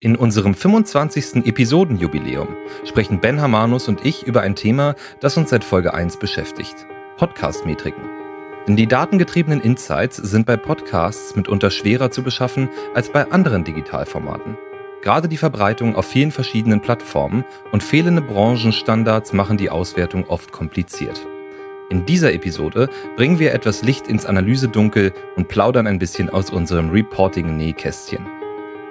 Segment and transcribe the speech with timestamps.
[0.00, 1.44] In unserem 25.
[1.44, 2.46] Episodenjubiläum
[2.84, 6.86] sprechen Ben Hamanus und ich über ein Thema, das uns seit Folge 1 beschäftigt.
[7.16, 8.04] Podcast-Metriken.
[8.68, 14.56] Denn die datengetriebenen Insights sind bei Podcasts mitunter schwerer zu beschaffen als bei anderen Digitalformaten.
[15.02, 21.26] Gerade die Verbreitung auf vielen verschiedenen Plattformen und fehlende Branchenstandards machen die Auswertung oft kompliziert.
[21.90, 26.90] In dieser Episode bringen wir etwas Licht ins Analysedunkel und plaudern ein bisschen aus unserem
[26.90, 28.37] Reporting-Nähkästchen.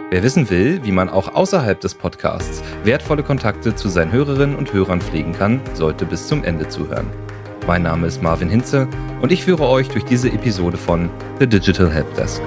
[0.10, 4.72] Wer wissen will, wie man auch außerhalb des Podcasts wertvolle Kontakte zu seinen Hörerinnen und
[4.72, 7.08] Hörern pflegen kann, sollte bis zum Ende zuhören.
[7.68, 8.88] Mein Name ist Marvin Hinze
[9.22, 12.42] und ich führe euch durch diese Episode von The Digital Helpdesk.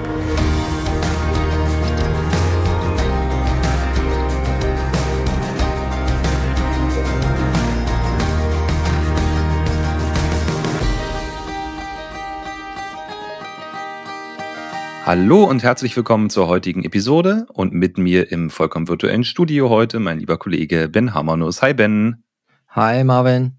[15.13, 19.99] Hallo und herzlich willkommen zur heutigen Episode und mit mir im vollkommen virtuellen Studio heute
[19.99, 21.61] mein lieber Kollege Ben Hamanus.
[21.61, 22.23] Hi Ben.
[22.69, 23.57] Hi Marvin.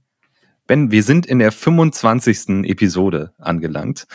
[0.66, 2.64] Ben, wir sind in der 25.
[2.64, 4.06] Episode angelangt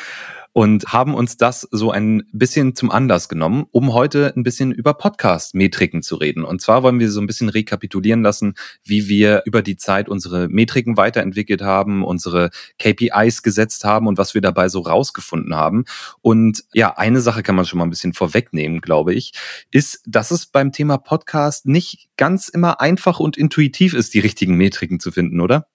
[0.57, 4.95] und haben uns das so ein bisschen zum Anlass genommen, um heute ein bisschen über
[4.95, 6.43] Podcast-Metriken zu reden.
[6.43, 10.49] Und zwar wollen wir so ein bisschen rekapitulieren lassen, wie wir über die Zeit unsere
[10.49, 12.49] Metriken weiterentwickelt haben, unsere
[12.79, 15.85] KPIs gesetzt haben und was wir dabei so rausgefunden haben.
[16.21, 19.33] Und ja, eine Sache kann man schon mal ein bisschen vorwegnehmen, glaube ich,
[19.69, 24.55] ist, dass es beim Thema Podcast nicht ganz immer einfach und intuitiv ist, die richtigen
[24.55, 25.67] Metriken zu finden, oder?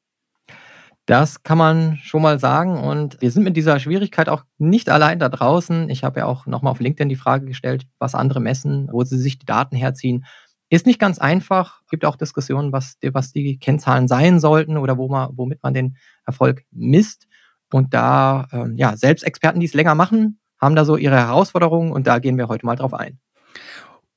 [1.07, 2.79] Das kann man schon mal sagen.
[2.79, 5.91] Und wir sind mit dieser Schwierigkeit auch nicht allein da draußen.
[5.91, 9.19] Ich habe ja auch nochmal auf LinkedIn die Frage gestellt, was andere messen, wo sie
[9.19, 10.25] sich die Daten herziehen.
[10.69, 11.81] Ist nicht ganz einfach.
[11.85, 15.63] Es Gibt auch Diskussionen, was die, was die Kennzahlen sein sollten oder wo man, womit
[15.63, 17.27] man den Erfolg misst.
[17.73, 21.91] Und da, ähm, ja, selbst Experten, die es länger machen, haben da so ihre Herausforderungen
[21.91, 23.19] und da gehen wir heute mal drauf ein.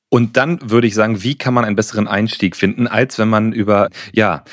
[0.09, 3.52] Und dann würde ich sagen, wie kann man einen besseren Einstieg finden, als wenn man
[3.52, 4.44] über ja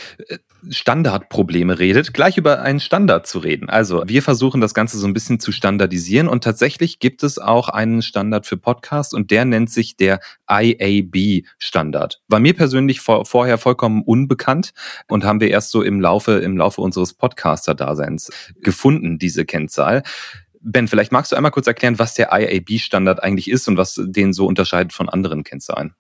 [0.68, 3.68] Standardprobleme redet, gleich über einen Standard zu reden.
[3.68, 7.68] Also wir versuchen das Ganze so ein bisschen zu standardisieren und tatsächlich gibt es auch
[7.68, 12.22] einen Standard für Podcast und der nennt sich der IAB-Standard.
[12.28, 14.72] War mir persönlich vor, vorher vollkommen unbekannt
[15.08, 20.02] und haben wir erst so im Laufe, im Laufe unseres Podcaster-Daseins gefunden, diese Kennzahl.
[20.60, 24.32] Ben, vielleicht magst du einmal kurz erklären, was der IAB-Standard eigentlich ist und was den
[24.32, 25.94] so unterscheidet von anderen Kennzahlen.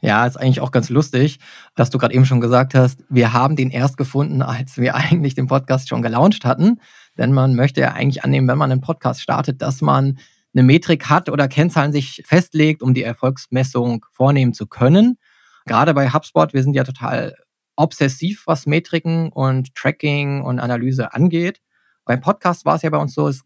[0.00, 1.38] Ja, ist eigentlich auch ganz lustig,
[1.74, 5.34] dass du gerade eben schon gesagt hast, wir haben den erst gefunden, als wir eigentlich
[5.34, 6.80] den Podcast schon gelauncht hatten.
[7.16, 10.18] Denn man möchte ja eigentlich annehmen, wenn man einen Podcast startet, dass man
[10.54, 15.18] eine Metrik hat oder Kennzahlen sich festlegt, um die Erfolgsmessung vornehmen zu können.
[15.66, 17.34] Gerade bei HubSpot, wir sind ja total
[17.76, 21.60] obsessiv, was Metriken und Tracking und Analyse angeht.
[22.04, 23.44] Beim Podcast war es ja bei uns so, es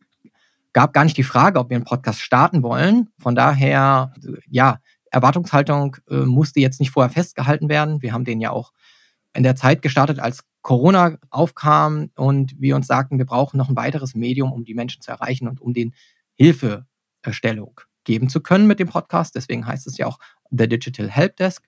[0.72, 3.08] gab gar nicht die Frage, ob wir einen Podcast starten wollen.
[3.18, 4.12] Von daher,
[4.48, 4.78] ja,
[5.12, 8.02] Erwartungshaltung äh, musste jetzt nicht vorher festgehalten werden.
[8.02, 8.72] Wir haben den ja auch
[9.34, 13.76] in der Zeit gestartet, als Corona aufkam und wir uns sagten, wir brauchen noch ein
[13.76, 15.94] weiteres Medium, um die Menschen zu erreichen und um den
[16.34, 19.34] Hilfestellung geben zu können mit dem Podcast.
[19.34, 20.18] Deswegen heißt es ja auch
[20.50, 21.64] The Digital Helpdesk.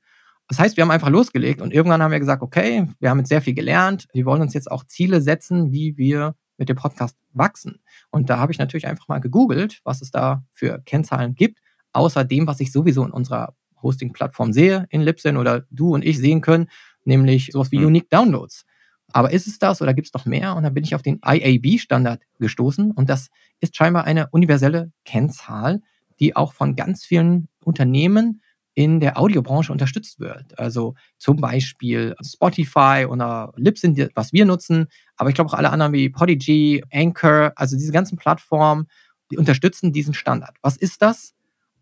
[0.48, 3.28] Das heißt, wir haben einfach losgelegt und irgendwann haben wir gesagt, okay, wir haben jetzt
[3.28, 4.06] sehr viel gelernt.
[4.12, 7.80] Wir wollen uns jetzt auch Ziele setzen, wie wir mit dem Podcast wachsen.
[8.10, 11.63] Und da habe ich natürlich einfach mal gegoogelt, was es da für Kennzahlen gibt
[11.94, 16.18] außer dem, was ich sowieso in unserer Hosting-Plattform sehe, in Libsyn oder du und ich
[16.18, 16.68] sehen können,
[17.04, 17.86] nämlich sowas wie mhm.
[17.86, 18.64] Unique Downloads.
[19.12, 20.56] Aber ist es das oder gibt es noch mehr?
[20.56, 23.28] Und dann bin ich auf den IAB-Standard gestoßen und das
[23.60, 25.82] ist scheinbar eine universelle Kennzahl,
[26.18, 28.42] die auch von ganz vielen Unternehmen
[28.74, 30.58] in der Audiobranche unterstützt wird.
[30.58, 35.92] Also zum Beispiel Spotify oder Libsyn, was wir nutzen, aber ich glaube auch alle anderen
[35.92, 38.88] wie Podigy, Anchor, also diese ganzen Plattformen,
[39.30, 40.56] die unterstützen diesen Standard.
[40.60, 41.34] Was ist das?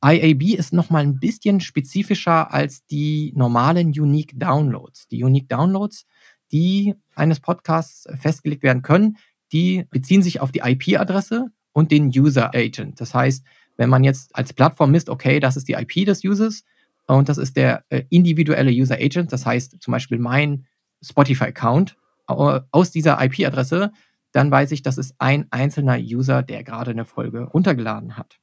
[0.04, 5.08] IAB ist nochmal ein bisschen spezifischer als die normalen Unique Downloads.
[5.08, 6.06] Die Unique Downloads,
[6.50, 9.16] die eines Podcasts festgelegt werden können,
[9.52, 13.00] die beziehen sich auf die IP-Adresse und den User Agent.
[13.00, 13.44] Das heißt,
[13.76, 16.64] wenn man jetzt als Plattform misst, okay, das ist die IP des Users
[17.06, 20.66] und das ist der äh, individuelle User Agent, das heißt zum Beispiel mein
[21.02, 21.96] Spotify-Account
[22.26, 23.92] aus dieser IP-Adresse,
[24.30, 28.41] dann weiß ich, das ist ein einzelner User, der gerade eine Folge runtergeladen hat.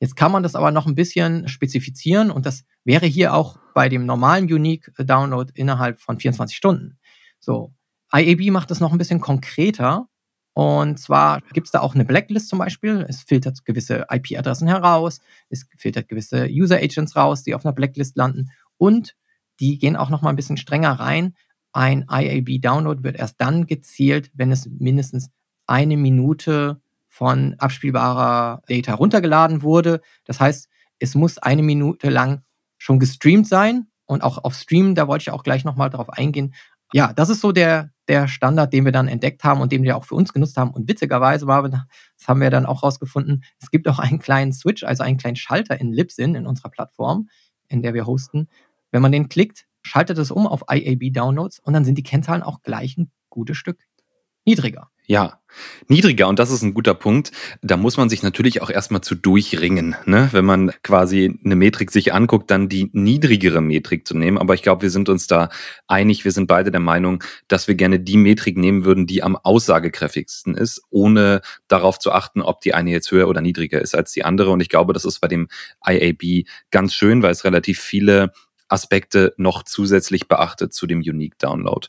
[0.00, 3.90] Jetzt kann man das aber noch ein bisschen spezifizieren und das wäre hier auch bei
[3.90, 6.98] dem normalen Unique Download innerhalb von 24 Stunden.
[7.38, 7.74] So,
[8.12, 10.08] IAB macht das noch ein bisschen konkreter.
[10.54, 13.04] Und zwar gibt es da auch eine Blacklist zum Beispiel.
[13.08, 18.50] Es filtert gewisse IP-Adressen heraus, es filtert gewisse User-Agents raus, die auf einer Blacklist landen.
[18.76, 19.14] Und
[19.60, 21.34] die gehen auch noch mal ein bisschen strenger rein.
[21.72, 25.30] Ein IAB-Download wird erst dann gezählt, wenn es mindestens
[25.66, 26.80] eine Minute
[27.20, 30.00] von abspielbarer Data runtergeladen wurde.
[30.24, 30.70] Das heißt,
[31.00, 32.44] es muss eine Minute lang
[32.78, 33.88] schon gestreamt sein.
[34.06, 36.54] Und auch auf Stream, da wollte ich auch gleich nochmal drauf eingehen.
[36.94, 39.98] Ja, das ist so der, der Standard, den wir dann entdeckt haben und den wir
[39.98, 40.70] auch für uns genutzt haben.
[40.70, 44.82] Und witzigerweise, Marvin, das haben wir dann auch rausgefunden, es gibt auch einen kleinen Switch,
[44.82, 47.28] also einen kleinen Schalter in Libsyn, in unserer Plattform,
[47.68, 48.48] in der wir hosten.
[48.92, 52.62] Wenn man den klickt, schaltet es um auf IAB-Downloads und dann sind die Kennzahlen auch
[52.62, 53.78] gleich ein gutes Stück
[54.46, 54.88] niedriger.
[55.10, 55.40] Ja,
[55.88, 57.32] niedriger und das ist ein guter Punkt.
[57.62, 60.28] Da muss man sich natürlich auch erstmal zu durchringen, ne?
[60.30, 64.38] wenn man quasi eine Metrik sich anguckt, dann die niedrigere Metrik zu nehmen.
[64.38, 65.48] Aber ich glaube, wir sind uns da
[65.88, 66.24] einig.
[66.24, 70.54] Wir sind beide der Meinung, dass wir gerne die Metrik nehmen würden, die am aussagekräftigsten
[70.54, 74.24] ist, ohne darauf zu achten, ob die eine jetzt höher oder niedriger ist als die
[74.24, 74.50] andere.
[74.52, 75.48] Und ich glaube, das ist bei dem
[75.84, 78.32] IAB ganz schön, weil es relativ viele
[78.68, 81.88] Aspekte noch zusätzlich beachtet zu dem Unique Download.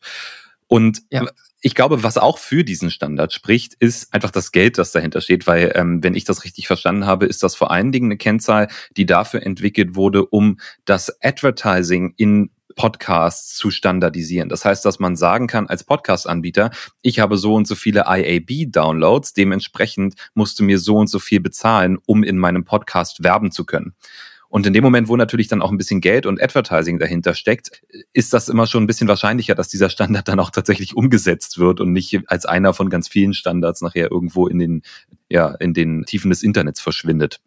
[0.71, 1.25] Und ja
[1.61, 5.45] ich glaube, was auch für diesen Standard spricht, ist einfach das Geld, das dahinter steht,
[5.45, 8.67] weil, ähm, wenn ich das richtig verstanden habe, ist das vor allen Dingen eine Kennzahl,
[8.97, 14.49] die dafür entwickelt wurde, um das Advertising in Podcasts zu standardisieren.
[14.49, 16.71] Das heißt, dass man sagen kann als Podcast-Anbieter,
[17.01, 21.41] ich habe so und so viele IAB-Downloads, dementsprechend musst du mir so und so viel
[21.41, 23.93] bezahlen, um in meinem Podcast werben zu können.
[24.51, 27.81] Und in dem Moment, wo natürlich dann auch ein bisschen Geld und Advertising dahinter steckt,
[28.11, 31.79] ist das immer schon ein bisschen wahrscheinlicher, dass dieser Standard dann auch tatsächlich umgesetzt wird
[31.79, 34.81] und nicht als einer von ganz vielen Standards nachher irgendwo in den,
[35.29, 37.39] ja, in den Tiefen des Internets verschwindet.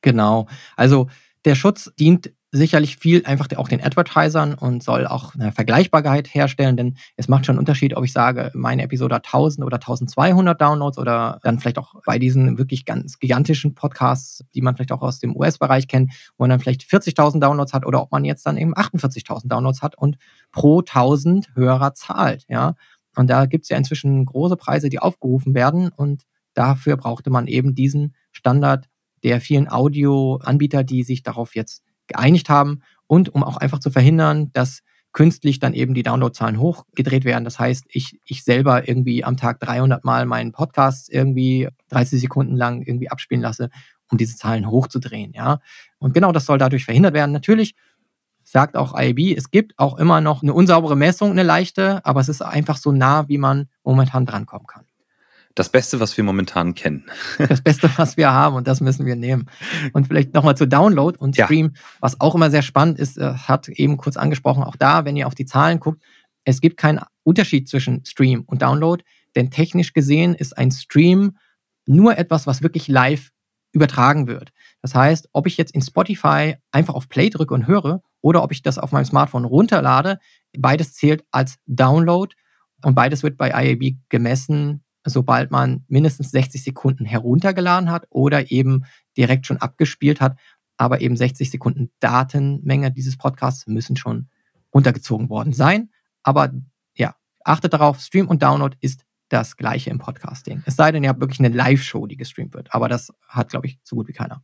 [0.00, 0.48] Genau.
[0.74, 1.10] Also
[1.44, 6.76] der Schutz dient sicherlich viel einfach auch den Advertisern und soll auch eine Vergleichbarkeit herstellen,
[6.76, 10.60] denn es macht schon einen Unterschied, ob ich sage, meine Episode hat 1000 oder 1200
[10.60, 15.00] Downloads oder dann vielleicht auch bei diesen wirklich ganz gigantischen Podcasts, die man vielleicht auch
[15.00, 18.44] aus dem US-Bereich kennt, wo man dann vielleicht 40.000 Downloads hat oder ob man jetzt
[18.44, 20.18] dann eben 48.000 Downloads hat und
[20.52, 22.74] pro 1000 Hörer zahlt, ja.
[23.16, 27.46] Und da gibt es ja inzwischen große Preise, die aufgerufen werden und dafür brauchte man
[27.46, 28.88] eben diesen Standard
[29.22, 31.82] der vielen Audioanbieter, die sich darauf jetzt
[32.12, 34.82] geeinigt haben und um auch einfach zu verhindern, dass
[35.12, 37.44] künstlich dann eben die Downloadzahlen hochgedreht werden.
[37.44, 42.56] Das heißt, ich, ich selber irgendwie am Tag 300 Mal meinen Podcast irgendwie 30 Sekunden
[42.56, 43.68] lang irgendwie abspielen lasse,
[44.10, 45.32] um diese Zahlen hochzudrehen.
[45.34, 45.60] Ja,
[45.98, 47.32] und genau das soll dadurch verhindert werden.
[47.32, 47.74] Natürlich
[48.42, 52.28] sagt auch IAB, es gibt auch immer noch eine unsaubere Messung, eine leichte, aber es
[52.28, 54.86] ist einfach so nah, wie man momentan drankommen kann
[55.54, 57.04] das Beste, was wir momentan kennen.
[57.38, 59.50] Das Beste, was wir haben und das müssen wir nehmen.
[59.92, 61.80] Und vielleicht nochmal zu Download und Stream, ja.
[62.00, 65.26] was auch immer sehr spannend ist, äh, hat eben kurz angesprochen, auch da, wenn ihr
[65.26, 66.02] auf die Zahlen guckt,
[66.44, 69.02] es gibt keinen Unterschied zwischen Stream und Download,
[69.36, 71.36] denn technisch gesehen ist ein Stream
[71.86, 73.30] nur etwas, was wirklich live
[73.72, 74.50] übertragen wird.
[74.82, 78.52] Das heißt, ob ich jetzt in Spotify einfach auf Play drücke und höre oder ob
[78.52, 80.18] ich das auf meinem Smartphone runterlade,
[80.56, 82.34] beides zählt als Download
[82.84, 88.84] und beides wird bei IAB gemessen sobald man mindestens 60 Sekunden heruntergeladen hat oder eben
[89.16, 90.38] direkt schon abgespielt hat.
[90.76, 94.28] Aber eben 60 Sekunden Datenmenge dieses Podcasts müssen schon
[94.74, 95.90] runtergezogen worden sein.
[96.22, 96.52] Aber
[96.94, 97.14] ja,
[97.44, 100.62] achtet darauf, Stream und Download ist das gleiche im Podcasting.
[100.66, 102.74] Es sei denn, ihr habt wirklich eine Live-Show, die gestreamt wird.
[102.74, 104.42] Aber das hat, glaube ich, so gut wie keiner.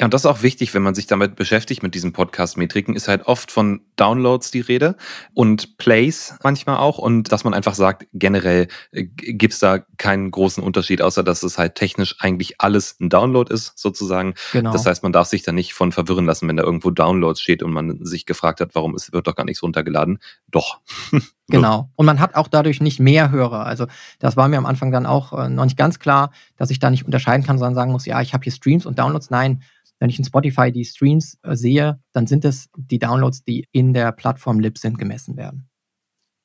[0.00, 3.06] Ja, und das ist auch wichtig, wenn man sich damit beschäftigt, mit diesen Podcast-Metriken, ist
[3.06, 4.96] halt oft von Downloads die Rede
[5.34, 10.64] und Plays manchmal auch und dass man einfach sagt, generell äh, gibt's da keinen großen
[10.64, 14.32] Unterschied, außer dass es halt technisch eigentlich alles ein Download ist, sozusagen.
[14.54, 14.72] Genau.
[14.72, 17.62] Das heißt, man darf sich da nicht von verwirren lassen, wenn da irgendwo Downloads steht
[17.62, 20.18] und man sich gefragt hat, warum es wird doch gar nichts runtergeladen.
[20.50, 20.80] Doch.
[21.50, 21.90] Genau.
[21.96, 23.66] Und man hat auch dadurch nicht mehr Hörer.
[23.66, 23.88] Also
[24.20, 26.90] das war mir am Anfang dann auch äh, noch nicht ganz klar, dass ich da
[26.90, 29.30] nicht unterscheiden kann, sondern sagen muss, ja, ich habe hier Streams und Downloads.
[29.30, 29.60] Nein,
[30.00, 33.92] wenn ich in Spotify die Streams äh, sehe, dann sind es die Downloads, die in
[33.92, 35.68] der Plattform Libsyn gemessen werden.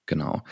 [0.06, 0.44] Genau.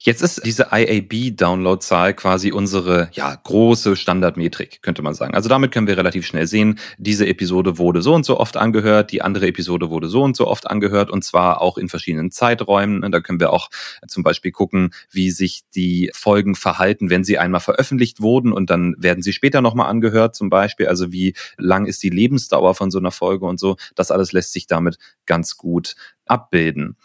[0.00, 5.34] Jetzt ist diese IAB-Download-Zahl quasi unsere ja, große Standardmetrik, könnte man sagen.
[5.34, 9.10] Also damit können wir relativ schnell sehen, diese Episode wurde so und so oft angehört,
[9.10, 13.10] die andere Episode wurde so und so oft angehört und zwar auch in verschiedenen Zeiträumen.
[13.10, 13.70] Da können wir auch
[14.06, 18.94] zum Beispiel gucken, wie sich die Folgen verhalten, wenn sie einmal veröffentlicht wurden und dann
[18.98, 20.86] werden sie später nochmal angehört zum Beispiel.
[20.86, 23.76] Also wie lang ist die Lebensdauer von so einer Folge und so.
[23.96, 26.96] Das alles lässt sich damit ganz gut abbilden.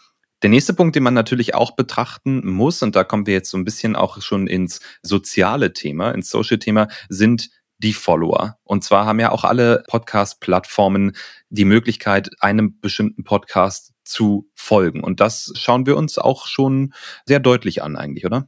[0.44, 3.56] Der nächste Punkt, den man natürlich auch betrachten muss, und da kommen wir jetzt so
[3.56, 7.48] ein bisschen auch schon ins soziale Thema, ins Social-Thema, sind
[7.78, 8.58] die Follower.
[8.62, 11.12] Und zwar haben ja auch alle Podcast-Plattformen
[11.48, 15.02] die Möglichkeit, einem bestimmten Podcast zu folgen.
[15.02, 16.92] Und das schauen wir uns auch schon
[17.24, 18.46] sehr deutlich an, eigentlich, oder?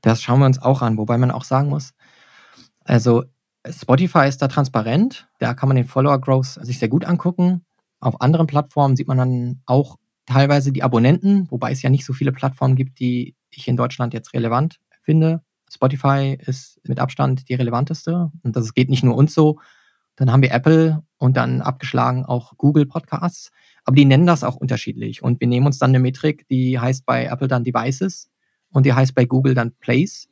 [0.00, 1.92] Das schauen wir uns auch an, wobei man auch sagen muss,
[2.84, 3.24] also
[3.68, 7.66] Spotify ist da transparent, da kann man den Follower Growth sich sehr gut angucken.
[8.00, 12.12] Auf anderen Plattformen sieht man dann auch teilweise die Abonnenten, wobei es ja nicht so
[12.12, 15.42] viele Plattformen gibt, die ich in Deutschland jetzt relevant finde.
[15.70, 19.58] Spotify ist mit Abstand die relevanteste und das geht nicht nur uns so.
[20.16, 23.50] Dann haben wir Apple und dann abgeschlagen auch Google Podcasts.
[23.84, 25.22] Aber die nennen das auch unterschiedlich.
[25.22, 28.30] Und wir nehmen uns dann eine Metrik, die heißt bei Apple dann Devices
[28.70, 30.28] und die heißt bei Google dann Place.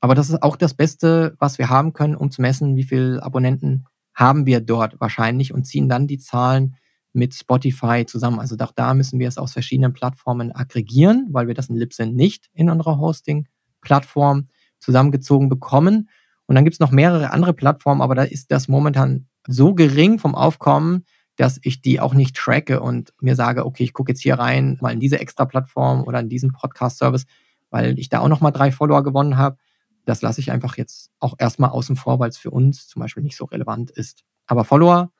[0.00, 3.22] Aber das ist auch das Beste, was wir haben können, um zu messen, wie viele
[3.22, 6.76] Abonnenten haben wir dort wahrscheinlich und ziehen dann die Zahlen
[7.12, 8.40] mit Spotify zusammen.
[8.40, 12.14] Also auch da müssen wir es aus verschiedenen Plattformen aggregieren, weil wir das in Libsyn
[12.14, 16.08] nicht in unserer Hosting-Plattform zusammengezogen bekommen.
[16.46, 20.18] Und dann gibt es noch mehrere andere Plattformen, aber da ist das momentan so gering
[20.18, 21.04] vom Aufkommen,
[21.36, 24.78] dass ich die auch nicht tracke und mir sage, okay, ich gucke jetzt hier rein,
[24.80, 27.24] mal in diese extra Plattform oder in diesen Podcast-Service,
[27.70, 29.56] weil ich da auch nochmal drei Follower gewonnen habe.
[30.04, 33.22] Das lasse ich einfach jetzt auch erstmal außen vor, weil es für uns zum Beispiel
[33.22, 34.24] nicht so relevant ist.
[34.46, 35.10] Aber Follower,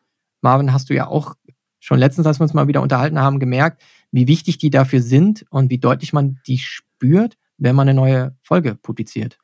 [0.43, 1.35] Marvin, hast du ja auch
[1.83, 5.45] schon letztens, als wir uns mal wieder unterhalten haben, gemerkt, wie wichtig die dafür sind
[5.51, 9.39] und wie deutlich man die spürt, wenn man eine neue Folge publiziert.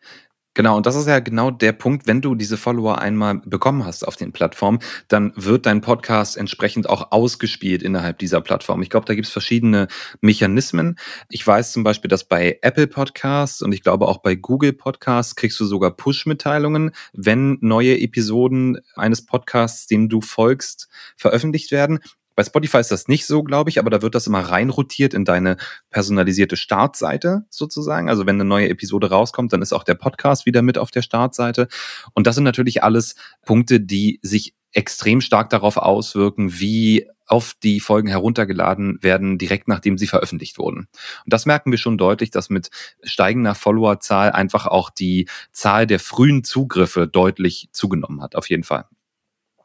[0.59, 4.03] Genau, und das ist ja genau der Punkt, wenn du diese Follower einmal bekommen hast
[4.03, 8.83] auf den Plattformen, dann wird dein Podcast entsprechend auch ausgespielt innerhalb dieser Plattform.
[8.83, 9.87] Ich glaube, da gibt es verschiedene
[10.21, 10.99] Mechanismen.
[11.31, 15.37] Ich weiß zum Beispiel, dass bei Apple Podcasts und ich glaube auch bei Google Podcasts
[15.37, 22.01] kriegst du sogar Push-Mitteilungen, wenn neue Episoden eines Podcasts, dem du folgst, veröffentlicht werden.
[22.39, 25.25] Bei Spotify ist das nicht so, glaube ich, aber da wird das immer reinrotiert in
[25.25, 25.57] deine
[25.91, 28.09] personalisierte Startseite sozusagen.
[28.09, 31.03] Also wenn eine neue Episode rauskommt, dann ist auch der Podcast wieder mit auf der
[31.03, 31.67] Startseite.
[32.15, 37.81] Und das sind natürlich alles Punkte, die sich extrem stark darauf auswirken, wie oft die
[37.81, 40.87] Folgen heruntergeladen werden, direkt nachdem sie veröffentlicht wurden.
[41.25, 42.71] Und das merken wir schon deutlich, dass mit
[43.03, 48.85] steigender Followerzahl einfach auch die Zahl der frühen Zugriffe deutlich zugenommen hat, auf jeden Fall.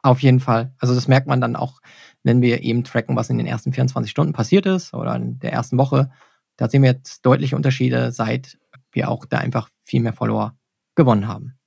[0.02, 0.74] Auf jeden Fall.
[0.78, 1.80] Also das merkt man dann auch
[2.24, 5.52] wenn wir eben tracken, was in den ersten 24 Stunden passiert ist oder in der
[5.52, 6.10] ersten Woche,
[6.56, 8.58] da sehen wir jetzt deutliche Unterschiede, seit
[8.90, 10.56] wir auch da einfach viel mehr Follower
[10.96, 11.58] gewonnen haben.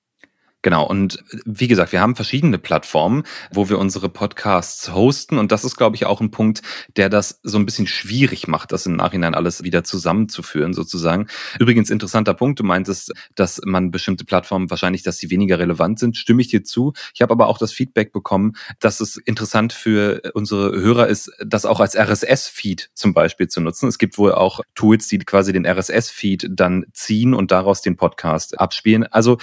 [0.68, 5.38] Genau, und wie gesagt, wir haben verschiedene Plattformen, wo wir unsere Podcasts hosten.
[5.38, 6.62] Und das ist, glaube ich, auch ein Punkt,
[6.98, 11.28] der das so ein bisschen schwierig macht, das im Nachhinein alles wieder zusammenzuführen, sozusagen.
[11.58, 16.18] Übrigens, interessanter Punkt, du meintest, dass man bestimmte Plattformen wahrscheinlich, dass sie weniger relevant sind.
[16.18, 16.92] Stimme ich dir zu.
[17.16, 21.66] Ich habe aber auch das Feedback bekommen, dass es interessant für unsere Hörer ist, das
[21.66, 23.88] auch als RSS-Feed zum Beispiel zu nutzen.
[23.88, 28.60] Es gibt wohl auch Tools, die quasi den RSS-Feed dann ziehen und daraus den Podcast
[28.60, 29.06] abspielen.
[29.06, 29.38] Also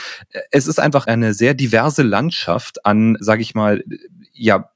[0.50, 3.82] es ist einfach eine sehr diverse Landschaft an, sage ich mal,
[4.32, 4.70] ja,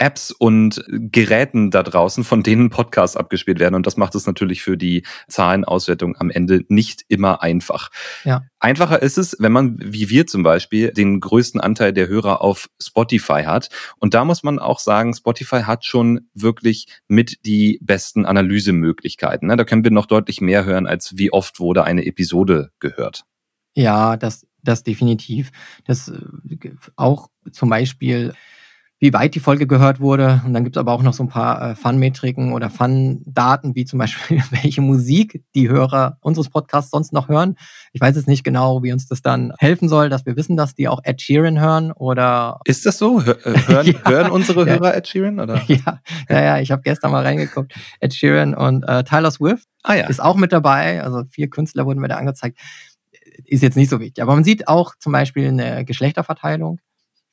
[0.00, 3.74] Apps und Geräten da draußen, von denen Podcasts abgespielt werden.
[3.74, 7.90] Und das macht es natürlich für die Zahlenauswertung am Ende nicht immer einfach.
[8.24, 8.42] Ja.
[8.58, 12.70] Einfacher ist es, wenn man, wie wir zum Beispiel, den größten Anteil der Hörer auf
[12.80, 13.68] Spotify hat.
[13.98, 19.48] Und da muss man auch sagen, Spotify hat schon wirklich mit die besten Analysemöglichkeiten.
[19.48, 19.56] Ne?
[19.56, 23.24] Da können wir noch deutlich mehr hören, als wie oft wurde eine Episode gehört.
[23.74, 25.50] Ja, das das definitiv.
[25.84, 26.20] Das äh,
[26.96, 28.32] auch zum Beispiel,
[29.00, 30.42] wie weit die Folge gehört wurde.
[30.44, 33.86] Und dann gibt es aber auch noch so ein paar äh, Fun-Metriken oder Fun-Daten, wie
[33.86, 37.56] zum Beispiel, welche Musik die Hörer unseres Podcasts sonst noch hören.
[37.92, 40.74] Ich weiß jetzt nicht genau, wie uns das dann helfen soll, dass wir wissen, dass
[40.74, 42.60] die auch Ed Sheeran hören oder.
[42.66, 43.24] Ist das so?
[43.24, 45.40] Hör, äh, hören, ja, hören unsere Hörer Ed Sheeran?
[45.40, 45.62] Oder?
[45.70, 47.72] Ja, ja, ja ich habe gestern mal reingeguckt.
[48.00, 50.08] Ed Sheeran und äh, Tyler Swift ah, ja.
[50.08, 51.02] ist auch mit dabei.
[51.02, 52.58] Also vier Künstler wurden mir da angezeigt
[53.46, 54.22] ist jetzt nicht so wichtig.
[54.22, 56.80] Aber man sieht auch zum Beispiel eine Geschlechterverteilung.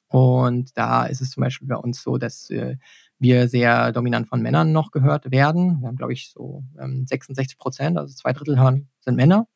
[0.09, 2.77] Und da ist es zum Beispiel bei uns so, dass äh,
[3.19, 5.81] wir sehr dominant von Männern noch gehört werden.
[5.81, 9.47] Wir haben, glaube ich, so ähm, 66 Prozent, also zwei Drittel hören, sind Männer,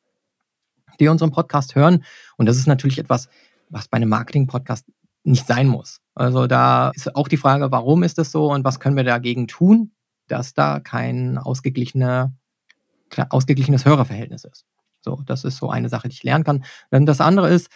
[1.00, 2.04] die unseren Podcast hören.
[2.36, 3.28] Und das ist natürlich etwas,
[3.70, 4.86] was bei einem Marketing-Podcast
[5.24, 6.00] nicht sein muss.
[6.14, 9.46] Also da ist auch die Frage, warum ist das so und was können wir dagegen
[9.46, 9.92] tun,
[10.26, 12.32] dass da kein ausgeglichener,
[13.30, 14.66] ausgeglichenes Hörerverhältnis ist.
[15.02, 16.64] So, das ist so eine Sache, die ich lernen kann.
[16.90, 17.68] Dann das andere ist,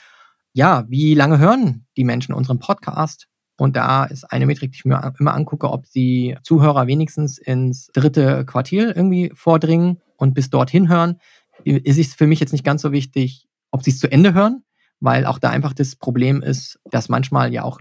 [0.52, 3.28] ja, wie lange hören die Menschen unseren Podcast?
[3.58, 7.88] Und da ist eine Metrik, die ich mir immer angucke, ob die Zuhörer wenigstens ins
[7.92, 11.20] dritte Quartil irgendwie vordringen und bis dorthin hören.
[11.64, 14.62] Ist es für mich jetzt nicht ganz so wichtig, ob sie es zu Ende hören,
[15.00, 17.80] weil auch da einfach das Problem ist, dass manchmal ja auch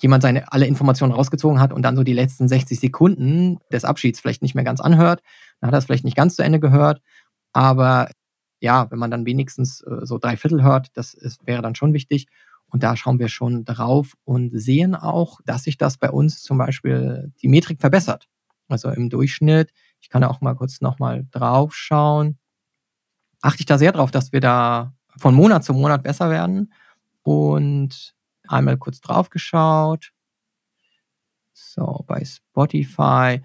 [0.00, 4.20] jemand seine alle Informationen rausgezogen hat und dann so die letzten 60 Sekunden des Abschieds
[4.20, 5.22] vielleicht nicht mehr ganz anhört.
[5.60, 7.00] Dann hat er es vielleicht nicht ganz zu Ende gehört.
[7.52, 8.10] Aber
[8.64, 11.92] ja, wenn man dann wenigstens äh, so drei Viertel hört, das ist, wäre dann schon
[11.92, 12.26] wichtig.
[12.66, 16.56] Und da schauen wir schon drauf und sehen auch, dass sich das bei uns zum
[16.56, 18.26] Beispiel die Metrik verbessert.
[18.68, 22.38] Also im Durchschnitt, ich kann auch mal kurz nochmal drauf schauen,
[23.42, 26.72] achte ich da sehr drauf, dass wir da von Monat zu Monat besser werden.
[27.22, 28.14] Und
[28.48, 30.12] einmal kurz drauf geschaut.
[31.52, 33.42] So, bei Spotify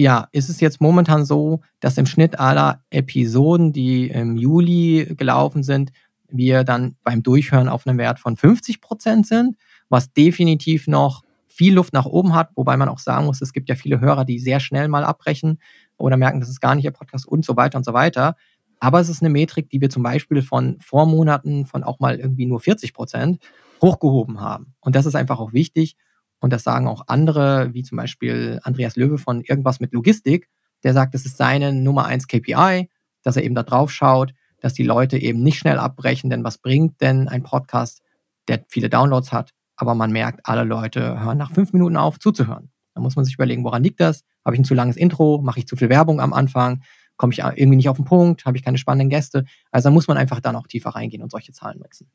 [0.00, 5.62] ja, ist es jetzt momentan so, dass im Schnitt aller Episoden, die im Juli gelaufen
[5.62, 5.92] sind,
[6.30, 9.56] wir dann beim Durchhören auf einem Wert von 50 Prozent sind.
[9.92, 13.68] was definitiv noch viel Luft nach oben hat, wobei man auch sagen muss, es gibt
[13.68, 15.58] ja viele Hörer, die sehr schnell mal abbrechen
[15.98, 18.36] oder merken, das ist gar nicht ihr Podcast und so weiter und so weiter.
[18.78, 22.46] Aber es ist eine Metrik, die wir zum Beispiel von Vormonaten von auch mal irgendwie
[22.46, 23.42] nur 40 Prozent
[23.82, 24.74] hochgehoben haben.
[24.80, 25.96] Und das ist einfach auch wichtig.
[26.40, 30.48] Und das sagen auch andere, wie zum Beispiel Andreas Löwe von Irgendwas mit Logistik.
[30.82, 32.88] Der sagt, das ist seine Nummer eins KPI,
[33.22, 36.30] dass er eben da drauf schaut, dass die Leute eben nicht schnell abbrechen.
[36.30, 38.02] Denn was bringt denn ein Podcast,
[38.48, 42.70] der viele Downloads hat, aber man merkt, alle Leute hören nach fünf Minuten auf zuzuhören.
[42.94, 44.24] Da muss man sich überlegen, woran liegt das?
[44.44, 45.40] Habe ich ein zu langes Intro?
[45.42, 46.82] Mache ich zu viel Werbung am Anfang?
[47.16, 48.44] Komme ich irgendwie nicht auf den Punkt?
[48.44, 49.44] Habe ich keine spannenden Gäste?
[49.70, 52.10] Also da muss man einfach dann auch tiefer reingehen und solche Zahlen nutzen.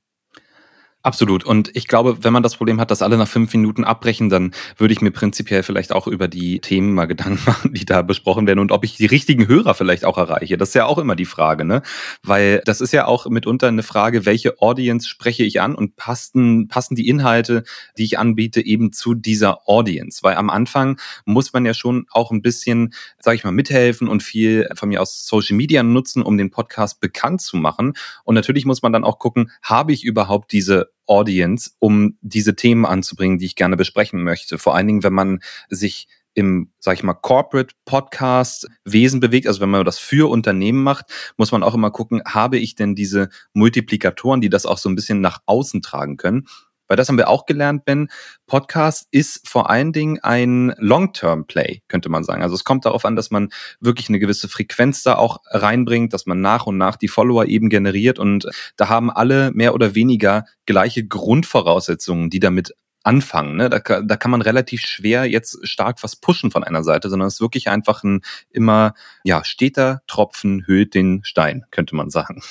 [1.05, 1.43] Absolut.
[1.43, 4.55] Und ich glaube, wenn man das Problem hat, dass alle nach fünf Minuten abbrechen, dann
[4.75, 8.47] würde ich mir prinzipiell vielleicht auch über die Themen mal Gedanken machen, die da besprochen
[8.47, 10.57] werden und ob ich die richtigen Hörer vielleicht auch erreiche.
[10.57, 11.83] Das ist ja auch immer die Frage, ne?
[12.23, 16.69] Weil das ist ja auch mitunter eine Frage, welche Audience spreche ich an und passen,
[16.69, 17.65] passen die Inhalte,
[17.99, 20.23] die ich anbiete, eben zu dieser Audience?
[20.23, 24.23] Weil am Anfang muss man ja schon auch ein bisschen, sage ich mal, mithelfen und
[24.23, 27.93] viel von mir aus Social Media nutzen, um den Podcast bekannt zu machen.
[28.23, 32.85] Und natürlich muss man dann auch gucken, habe ich überhaupt diese Audience, um diese Themen
[32.85, 34.57] anzubringen, die ich gerne besprechen möchte.
[34.57, 39.61] Vor allen Dingen, wenn man sich im, sag ich mal, Corporate Podcast Wesen bewegt, also
[39.61, 41.05] wenn man das für Unternehmen macht,
[41.37, 44.95] muss man auch immer gucken, habe ich denn diese Multiplikatoren, die das auch so ein
[44.95, 46.47] bisschen nach außen tragen können.
[46.87, 48.09] Weil das haben wir auch gelernt, Ben.
[48.47, 52.43] Podcast ist vor allen Dingen ein Long-Term-Play, könnte man sagen.
[52.43, 53.49] Also es kommt darauf an, dass man
[53.79, 57.69] wirklich eine gewisse Frequenz da auch reinbringt, dass man nach und nach die Follower eben
[57.69, 58.19] generiert.
[58.19, 62.73] Und da haben alle mehr oder weniger gleiche Grundvoraussetzungen, die damit
[63.05, 63.55] anfangen.
[63.57, 63.69] Ne?
[63.69, 67.35] Da, da kann man relativ schwer jetzt stark was pushen von einer Seite, sondern es
[67.35, 72.41] ist wirklich einfach ein immer, ja, steter Tropfen höht den Stein, könnte man sagen.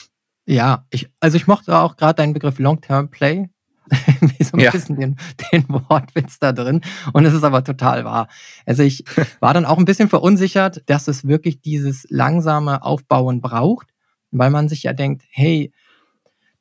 [0.46, 3.48] Ja, ich, also ich mochte auch gerade deinen Begriff Long-Term Play.
[3.48, 3.53] wie
[4.40, 4.70] so ein ja.
[4.70, 5.16] bisschen den,
[5.52, 6.80] den Wortwitz da drin.
[7.12, 8.28] Und es ist aber total wahr.
[8.66, 9.04] Also ich
[9.40, 13.88] war dann auch ein bisschen verunsichert, dass es wirklich dieses langsame Aufbauen braucht,
[14.30, 15.72] weil man sich ja denkt, hey,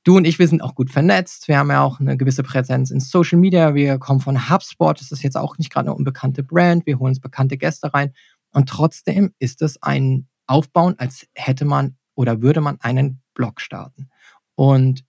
[0.04, 1.48] du und ich, wir sind auch gut vernetzt.
[1.48, 3.74] Wir haben ja auch eine gewisse Präsenz in Social Media.
[3.74, 5.00] Wir kommen von HubSpot.
[5.00, 6.86] Das ist jetzt auch nicht gerade eine unbekannte Brand.
[6.86, 8.14] Wir holen uns bekannte Gäste rein.
[8.52, 14.10] Und trotzdem ist es ein Aufbauen, als hätte man oder würde man einen Blog starten.
[14.56, 15.04] Und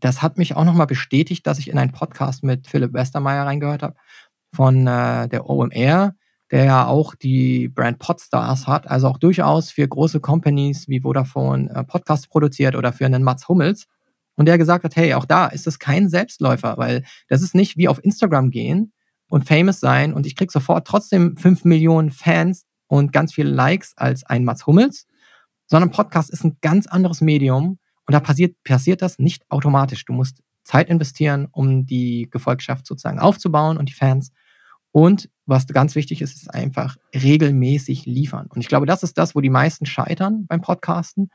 [0.00, 3.82] das hat mich auch nochmal bestätigt, dass ich in einen Podcast mit Philipp Westermeier reingehört
[3.82, 3.96] habe
[4.52, 6.14] von äh, der OMR,
[6.50, 11.70] der ja auch die Brand Podstars hat, also auch durchaus für große Companies wie Vodafone
[11.74, 13.86] äh, Podcasts produziert oder für einen Mats Hummels.
[14.36, 17.78] Und der gesagt hat, hey, auch da ist es kein Selbstläufer, weil das ist nicht
[17.78, 18.92] wie auf Instagram gehen
[19.28, 23.94] und famous sein und ich krieg sofort trotzdem fünf Millionen Fans und ganz viele Likes
[23.96, 25.06] als ein Mats Hummels,
[25.66, 30.04] sondern Podcast ist ein ganz anderes Medium und da passiert, passiert das nicht automatisch.
[30.04, 34.32] Du musst Zeit investieren, um die Gefolgschaft sozusagen aufzubauen und die Fans.
[34.92, 38.46] Und was ganz wichtig ist, ist einfach regelmäßig liefern.
[38.48, 41.30] Und ich glaube, das ist das, wo die meisten scheitern beim Podcasten,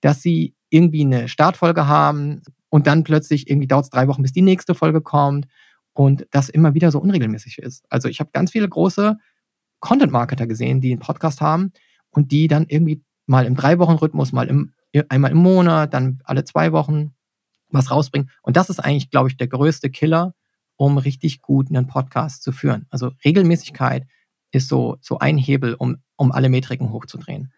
[0.00, 4.32] dass sie irgendwie eine Startfolge haben und dann plötzlich irgendwie dauert es drei Wochen, bis
[4.32, 5.46] die nächste Folge kommt
[5.94, 7.84] und das immer wieder so unregelmäßig ist.
[7.88, 9.16] Also ich habe ganz viele große
[9.80, 11.72] Content-Marketer gesehen, die einen Podcast haben
[12.10, 14.72] und die dann irgendwie mal im Drei-Wochen-Rhythmus, mal im
[15.08, 17.14] einmal im Monat, dann alle zwei Wochen
[17.70, 18.30] was rausbringen.
[18.42, 20.34] Und das ist eigentlich, glaube ich, der größte Killer,
[20.76, 22.86] um richtig gut einen Podcast zu führen.
[22.90, 24.06] Also Regelmäßigkeit
[24.52, 27.52] ist so, so ein Hebel, um, um alle Metriken hochzudrehen.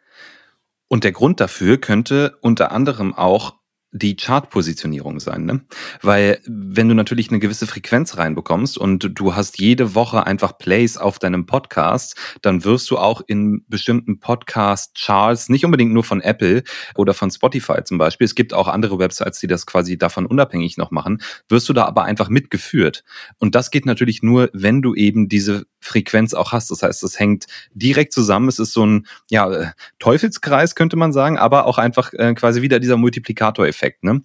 [0.88, 3.54] Und der Grund dafür könnte unter anderem auch
[3.90, 5.62] die Chartpositionierung sein, ne?
[6.02, 10.98] Weil wenn du natürlich eine gewisse Frequenz reinbekommst und du hast jede Woche einfach Plays
[10.98, 16.64] auf deinem Podcast, dann wirst du auch in bestimmten Podcast-Charts, nicht unbedingt nur von Apple
[16.96, 20.76] oder von Spotify zum Beispiel, es gibt auch andere Websites, die das quasi davon unabhängig
[20.76, 23.04] noch machen, wirst du da aber einfach mitgeführt.
[23.38, 26.70] Und das geht natürlich nur, wenn du eben diese Frequenz auch hast.
[26.70, 28.48] Das heißt, es hängt direkt zusammen.
[28.48, 32.62] Es ist so ein ja, äh, Teufelskreis, könnte man sagen, aber auch einfach äh, quasi
[32.62, 34.04] wieder dieser Multiplikatoreffekt.
[34.04, 34.22] Ne?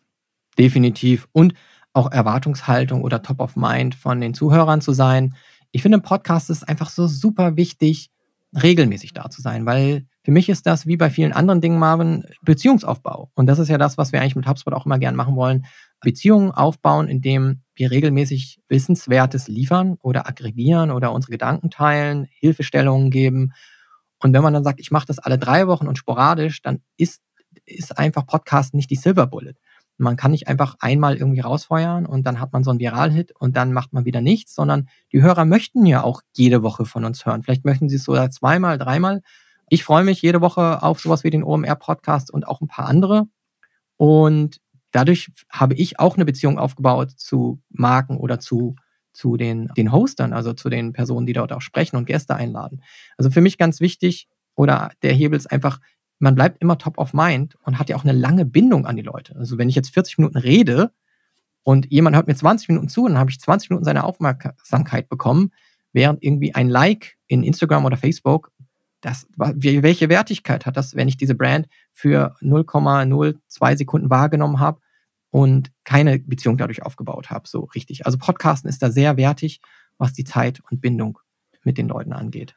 [0.57, 1.27] Definitiv.
[1.31, 1.53] Und
[1.93, 5.35] auch Erwartungshaltung oder Top of Mind von den Zuhörern zu sein.
[5.71, 8.09] Ich finde, im Podcast ist einfach so super wichtig,
[8.61, 12.23] regelmäßig da zu sein, weil für mich ist das wie bei vielen anderen Dingen, Marvin,
[12.41, 13.31] Beziehungsaufbau.
[13.35, 15.65] Und das ist ja das, was wir eigentlich mit HubSpot auch immer gern machen wollen.
[16.01, 23.53] Beziehungen aufbauen, indem wir regelmäßig Wissenswertes liefern oder aggregieren oder unsere Gedanken teilen, Hilfestellungen geben.
[24.19, 27.21] Und wenn man dann sagt, ich mache das alle drei Wochen und sporadisch, dann ist,
[27.65, 29.55] ist einfach Podcast nicht die Silver Bullet.
[29.97, 33.55] Man kann nicht einfach einmal irgendwie rausfeuern und dann hat man so einen Viral-Hit und
[33.55, 37.25] dann macht man wieder nichts, sondern die Hörer möchten ja auch jede Woche von uns
[37.25, 37.43] hören.
[37.43, 39.21] Vielleicht möchten sie es sogar zweimal, dreimal.
[39.69, 43.25] Ich freue mich jede Woche auf sowas wie den OMR-Podcast und auch ein paar andere.
[43.97, 44.59] Und
[44.91, 48.75] dadurch habe ich auch eine Beziehung aufgebaut zu Marken oder zu
[49.13, 52.81] zu den, den Hostern, also zu den Personen, die dort auch sprechen und Gäste einladen.
[53.17, 55.79] Also für mich ganz wichtig, oder der Hebel ist einfach,
[56.19, 59.01] man bleibt immer top of mind und hat ja auch eine lange Bindung an die
[59.01, 59.35] Leute.
[59.35, 60.91] Also wenn ich jetzt 40 Minuten rede
[61.63, 65.51] und jemand hört mir 20 Minuten zu, dann habe ich 20 Minuten seine Aufmerksamkeit bekommen,
[65.91, 68.51] während irgendwie ein Like in Instagram oder Facebook,
[69.01, 74.79] das, welche Wertigkeit hat das, wenn ich diese Brand für 0,02 Sekunden wahrgenommen habe
[75.29, 78.05] und keine Beziehung dadurch aufgebaut habe, so richtig.
[78.05, 79.59] Also Podcasten ist da sehr wertig,
[79.97, 81.19] was die Zeit und Bindung
[81.63, 82.55] mit den Leuten angeht.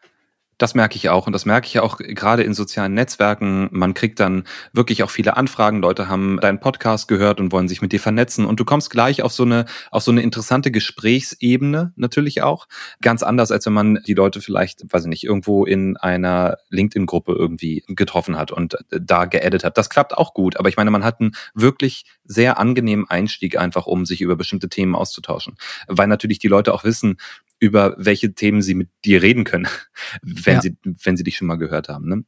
[0.59, 3.69] Das merke ich auch und das merke ich auch gerade in sozialen Netzwerken.
[3.73, 5.83] Man kriegt dann wirklich auch viele Anfragen.
[5.83, 9.23] Leute haben deinen Podcast gehört und wollen sich mit dir vernetzen und du kommst gleich
[9.23, 12.69] auf so eine auf so eine interessante Gesprächsebene natürlich auch.
[13.03, 17.33] Ganz anders als wenn man die Leute vielleicht, weiß ich nicht, irgendwo in einer LinkedIn-Gruppe
[17.33, 19.77] irgendwie getroffen hat und da geedit hat.
[19.77, 23.87] Das klappt auch gut, aber ich meine, man hat einen wirklich sehr angenehmen Einstieg einfach,
[23.87, 27.19] um sich über bestimmte Themen auszutauschen, weil natürlich die Leute auch wissen,
[27.59, 29.69] über welche Themen sie mit dir reden können,
[30.23, 30.61] wenn, ja.
[30.61, 32.09] sie, wenn sie dich schon mal gehört haben.
[32.09, 32.25] Ne?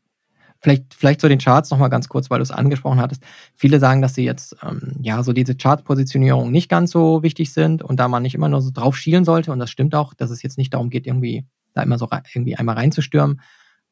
[0.61, 3.23] Vielleicht, vielleicht zu den Charts nochmal ganz kurz, weil du es angesprochen hattest.
[3.55, 7.83] Viele sagen, dass sie jetzt, ähm, ja, so diese Chart-Positionierung nicht ganz so wichtig sind
[7.83, 9.53] und da man nicht immer nur so drauf schielen sollte.
[9.53, 12.57] Und das stimmt auch, dass es jetzt nicht darum geht, irgendwie da immer so irgendwie
[12.57, 13.41] einmal reinzustürmen.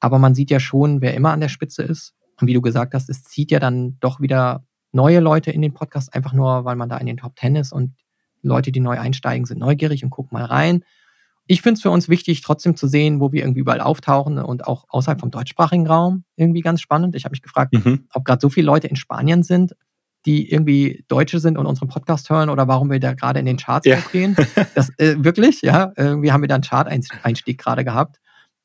[0.01, 2.15] Aber man sieht ja schon, wer immer an der Spitze ist.
[2.41, 5.73] Und wie du gesagt hast, es zieht ja dann doch wieder neue Leute in den
[5.73, 7.95] Podcast, einfach nur, weil man da in den Top Ten ist und
[8.43, 10.83] Leute, die neu einsteigen, sind neugierig und gucken mal rein
[11.47, 14.67] ich finde es für uns wichtig, trotzdem zu sehen, wo wir irgendwie überall auftauchen und
[14.67, 17.15] auch außerhalb vom deutschsprachigen Raum irgendwie ganz spannend.
[17.15, 18.07] Ich habe mich gefragt, mhm.
[18.13, 19.75] ob gerade so viele Leute in Spanien sind,
[20.27, 23.57] die irgendwie Deutsche sind und unseren Podcast hören oder warum wir da gerade in den
[23.57, 23.99] Charts ja.
[24.13, 24.37] gehen.
[24.75, 28.21] Das äh, wirklich, ja, irgendwie haben wir da einen Chart-Einstieg gerade gehabt.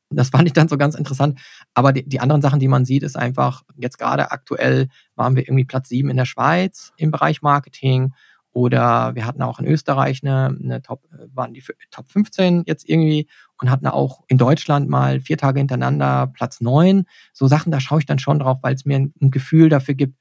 [0.10, 1.40] Das fand ich dann so ganz interessant.
[1.74, 5.44] Aber die, die, anderen Sachen, die man sieht, ist einfach, jetzt gerade aktuell waren wir
[5.44, 8.14] irgendwie Platz sieben in der Schweiz im Bereich Marketing.
[8.54, 13.30] Oder wir hatten auch in Österreich eine, eine Top, waren die Top 15 jetzt irgendwie
[13.62, 17.06] und hatten auch in Deutschland mal vier Tage hintereinander Platz 9.
[17.32, 19.96] So Sachen, da schaue ich dann schon drauf, weil es mir ein, ein Gefühl dafür
[19.96, 20.18] gibt,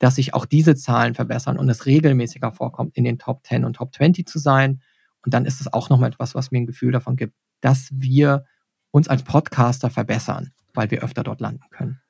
[0.00, 3.74] dass sich auch diese Zahlen verbessern und es regelmäßiger vorkommt, in den Top 10 und
[3.74, 4.80] Top 20 zu sein.
[5.24, 8.44] Und dann ist es auch nochmal etwas, was mir ein Gefühl davon gibt, dass wir
[8.90, 12.00] uns als Podcaster verbessern, weil wir öfter dort landen können.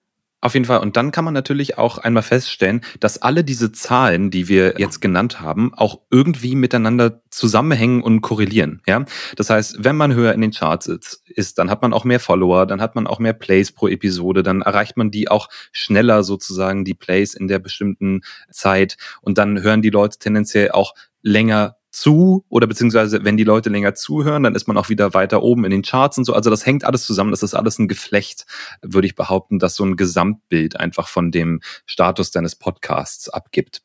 [0.40, 0.78] Auf jeden Fall.
[0.78, 5.00] Und dann kann man natürlich auch einmal feststellen, dass alle diese Zahlen, die wir jetzt
[5.00, 8.80] genannt haben, auch irgendwie miteinander zusammenhängen und korrelieren.
[8.86, 12.20] Ja, das heißt, wenn man höher in den Charts ist, dann hat man auch mehr
[12.20, 16.22] Follower, dann hat man auch mehr Plays pro Episode, dann erreicht man die auch schneller
[16.22, 18.20] sozusagen die Plays in der bestimmten
[18.52, 23.70] Zeit und dann hören die Leute tendenziell auch länger zu oder beziehungsweise wenn die Leute
[23.70, 26.34] länger zuhören, dann ist man auch wieder weiter oben in den Charts und so.
[26.34, 27.30] Also das hängt alles zusammen.
[27.30, 28.46] Das ist alles ein Geflecht,
[28.82, 33.82] würde ich behaupten, das so ein Gesamtbild einfach von dem Status deines Podcasts abgibt.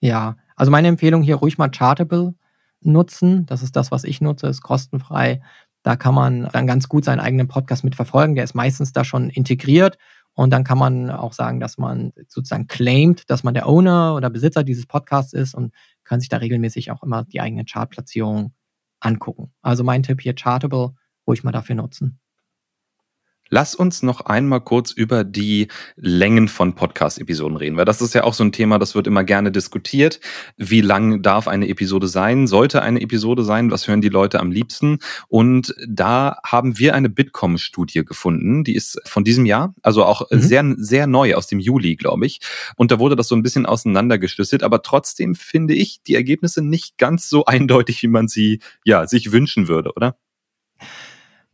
[0.00, 2.34] Ja, also meine Empfehlung hier ruhig mal Chartable
[2.80, 3.46] nutzen.
[3.46, 5.40] Das ist das, was ich nutze, ist kostenfrei.
[5.82, 8.34] Da kann man dann ganz gut seinen eigenen Podcast mitverfolgen.
[8.34, 9.98] Der ist meistens da schon integriert.
[10.34, 14.28] Und dann kann man auch sagen, dass man sozusagen claimt, dass man der Owner oder
[14.28, 15.72] Besitzer dieses Podcasts ist und
[16.06, 18.54] kann sich da regelmäßig auch immer die eigenen Chartplatzierungen
[19.00, 19.52] angucken.
[19.60, 20.94] Also mein Tipp hier Chartable,
[21.26, 22.20] ruhig mal dafür nutzen.
[23.48, 28.24] Lass uns noch einmal kurz über die Längen von Podcast-Episoden reden, weil das ist ja
[28.24, 30.20] auch so ein Thema, das wird immer gerne diskutiert.
[30.56, 32.48] Wie lang darf eine Episode sein?
[32.48, 33.70] Sollte eine Episode sein?
[33.70, 34.98] Was hören die Leute am liebsten?
[35.28, 40.40] Und da haben wir eine Bitkom-Studie gefunden, die ist von diesem Jahr, also auch mhm.
[40.40, 42.40] sehr, sehr neu aus dem Juli, glaube ich.
[42.76, 46.98] Und da wurde das so ein bisschen auseinandergeschlüsselt, aber trotzdem finde ich die Ergebnisse nicht
[46.98, 50.16] ganz so eindeutig, wie man sie, ja, sich wünschen würde, oder?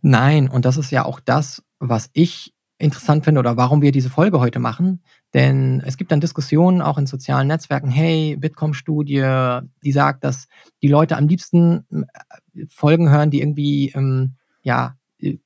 [0.02, 4.10] Nein, und das ist ja auch das, was ich interessant finde oder warum wir diese
[4.10, 5.02] Folge heute machen.
[5.34, 10.46] Denn es gibt dann Diskussionen auch in sozialen Netzwerken, hey, Bitkom-Studie, die sagt, dass
[10.82, 15.38] die Leute am liebsten äh, Folgen hören, die irgendwie, ähm, ja, äh,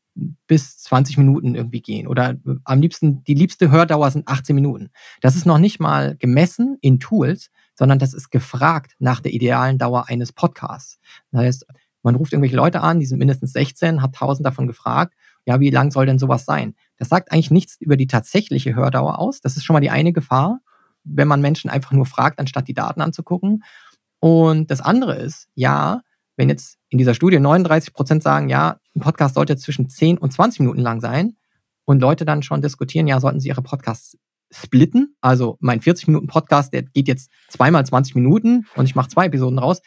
[0.46, 2.06] bis 20 Minuten irgendwie gehen.
[2.06, 4.88] Oder äh, am liebsten, die liebste Hördauer sind 18 Minuten.
[5.20, 9.76] Das ist noch nicht mal gemessen in Tools, sondern das ist gefragt nach der idealen
[9.76, 10.98] Dauer eines Podcasts.
[11.32, 11.66] Das heißt,
[12.02, 15.12] man ruft irgendwelche Leute an, die sind mindestens 16, hat 1000 davon gefragt
[15.46, 16.74] ja, wie lang soll denn sowas sein?
[16.98, 19.40] Das sagt eigentlich nichts über die tatsächliche Hördauer aus.
[19.40, 20.60] Das ist schon mal die eine Gefahr,
[21.04, 23.62] wenn man Menschen einfach nur fragt, anstatt die Daten anzugucken.
[24.18, 26.02] Und das andere ist, ja,
[26.36, 30.32] wenn jetzt in dieser Studie 39 Prozent sagen, ja, ein Podcast sollte zwischen 10 und
[30.32, 31.36] 20 Minuten lang sein
[31.84, 34.18] und Leute dann schon diskutieren, ja, sollten sie ihre Podcasts
[34.50, 35.16] splitten.
[35.20, 39.26] Also mein 40 Minuten Podcast, der geht jetzt zweimal 20 Minuten und ich mache zwei
[39.26, 39.80] Episoden raus.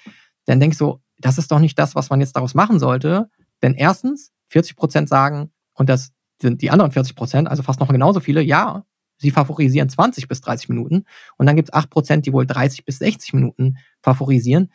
[0.45, 3.29] Dann denke ich so, das ist doch nicht das, was man jetzt daraus machen sollte.
[3.61, 7.89] Denn erstens, 40 Prozent sagen, und das sind die anderen 40 Prozent, also fast noch
[7.89, 8.85] genauso viele, ja,
[9.17, 11.05] sie favorisieren 20 bis 30 Minuten.
[11.37, 14.71] Und dann gibt es 8 Prozent, die wohl 30 bis 60 Minuten favorisieren.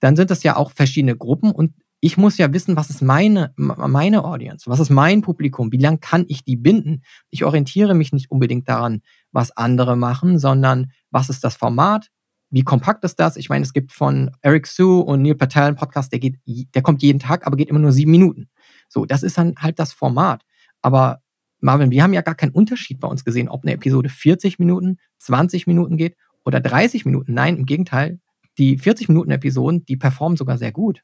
[0.00, 3.52] Dann sind das ja auch verschiedene Gruppen und ich muss ja wissen, was ist meine,
[3.56, 7.02] meine Audience, was ist mein Publikum, wie lang kann ich die binden.
[7.28, 9.02] Ich orientiere mich nicht unbedingt daran,
[9.32, 12.08] was andere machen, sondern was ist das Format,
[12.50, 13.36] wie kompakt ist das?
[13.36, 16.82] Ich meine, es gibt von Eric Sue und Neil Patel einen Podcast, der geht, der
[16.82, 18.48] kommt jeden Tag, aber geht immer nur sieben Minuten.
[18.90, 20.42] So, das ist dann halt das Format.
[20.82, 21.22] Aber
[21.60, 24.98] Marvin, wir haben ja gar keinen Unterschied bei uns gesehen, ob eine Episode 40 Minuten,
[25.18, 27.32] 20 Minuten geht oder 30 Minuten.
[27.32, 28.18] Nein, im Gegenteil,
[28.58, 31.00] die 40 Minuten Episoden, die performen sogar sehr gut.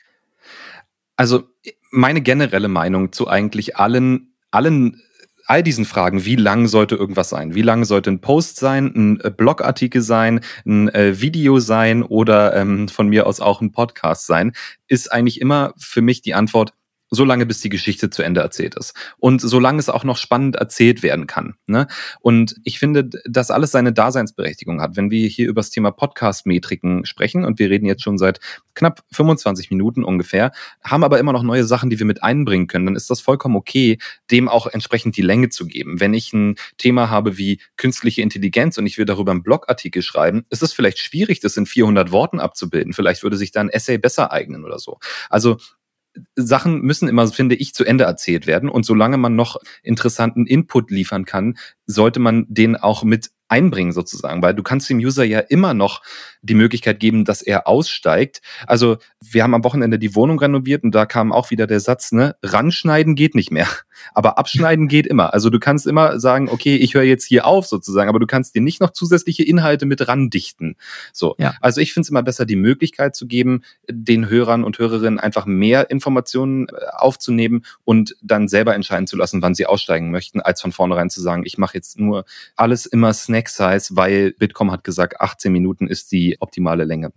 [1.17, 1.45] Also
[1.91, 5.01] meine generelle Meinung zu eigentlich allen, allen
[5.47, 7.55] all diesen Fragen, wie lang sollte irgendwas sein?
[7.55, 12.55] Wie lang sollte ein Post sein, ein äh, Blogartikel sein, ein äh, Video sein oder
[12.57, 14.53] ähm, von mir aus auch ein Podcast sein,
[14.89, 16.75] ist eigentlich immer für mich die Antwort,
[17.11, 18.95] so lange, bis die Geschichte zu Ende erzählt ist.
[19.19, 21.55] Und solange es auch noch spannend erzählt werden kann.
[21.67, 21.87] Ne?
[22.21, 24.97] Und ich finde, dass alles seine Daseinsberechtigung hat.
[24.97, 28.41] Wenn wir hier über das Thema Podcast-Metriken sprechen, und wir reden jetzt schon seit
[28.75, 30.53] knapp 25 Minuten ungefähr,
[30.85, 33.57] haben aber immer noch neue Sachen, die wir mit einbringen können, dann ist das vollkommen
[33.57, 33.99] okay,
[34.31, 36.01] dem auch entsprechend die Länge zu geben.
[36.01, 40.45] Wenn ich ein Thema habe wie künstliche Intelligenz und ich will darüber einen Blogartikel schreiben,
[40.51, 42.93] ist es vielleicht schwierig, das in 400 Worten abzubilden.
[42.93, 44.99] Vielleicht würde sich da ein Essay besser eignen oder so.
[45.31, 45.57] Also
[46.35, 48.69] Sachen müssen immer, finde ich, zu Ende erzählt werden.
[48.69, 54.43] Und solange man noch interessanten Input liefern kann, sollte man den auch mit einbringen sozusagen,
[54.43, 56.03] weil du kannst dem User ja immer noch
[56.47, 58.41] die Möglichkeit geben, dass er aussteigt.
[58.67, 62.13] Also wir haben am Wochenende die Wohnung renoviert und da kam auch wieder der Satz,
[62.13, 63.69] ne, ranschneiden geht nicht mehr,
[64.15, 65.35] aber abschneiden geht immer.
[65.35, 68.55] Also du kannst immer sagen, okay, ich höre jetzt hier auf sozusagen, aber du kannst
[68.55, 70.77] dir nicht noch zusätzliche Inhalte mit randichten.
[71.13, 71.55] So, ja.
[71.61, 75.47] also ich finde es immer besser, die Möglichkeit zu geben, den Hörern und Hörerinnen einfach
[75.47, 80.61] mehr Informationen äh, aufzunehmen und dann selber entscheiden zu lassen, wann sie aussteigen möchten, als
[80.61, 84.85] von vornherein zu sagen, ich mache jetzt nur alles immer Snack Size, weil Bitkom hat
[84.85, 87.13] gesagt, 18 Minuten ist die optimale Länge.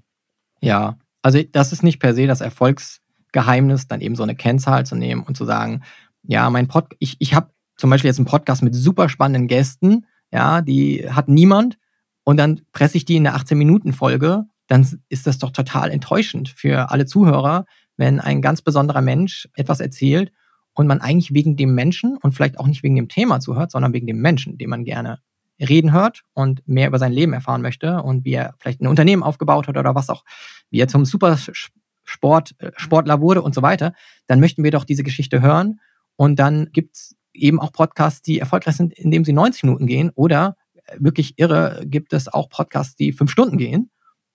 [0.62, 4.96] Ja, also das ist nicht per se das Erfolgsgeheimnis, dann eben so eine Kennzahl zu
[4.96, 5.84] nehmen und zu sagen,
[6.24, 10.06] ja, mein Pod, ich, ich habe zum Beispiel jetzt einen Podcast mit super spannenden Gästen,
[10.32, 11.78] ja, die hat niemand
[12.24, 16.92] und dann presse ich die in der 18-Minuten-Folge, dann ist das doch total enttäuschend für
[16.92, 17.66] alle Zuhörer,
[17.98, 20.32] wenn ein ganz besonderer Mensch etwas erzählt
[20.74, 23.94] und man eigentlich wegen dem Menschen und vielleicht auch nicht wegen dem Thema zuhört, sondern
[23.94, 25.20] wegen dem Menschen, den man gerne
[25.60, 29.24] reden hört und mehr über sein Leben erfahren möchte und wie er vielleicht ein Unternehmen
[29.24, 30.24] aufgebaut hat oder was auch,
[30.70, 33.94] wie er zum Supersport, äh, Sportler wurde und so weiter,
[34.28, 35.80] dann möchten wir doch diese Geschichte hören.
[36.16, 40.12] Und dann gibt es eben auch Podcasts, die erfolgreich sind, indem sie 90 Minuten gehen
[40.16, 43.92] oder äh, wirklich irre gibt es auch Podcasts, die fünf Stunden gehen.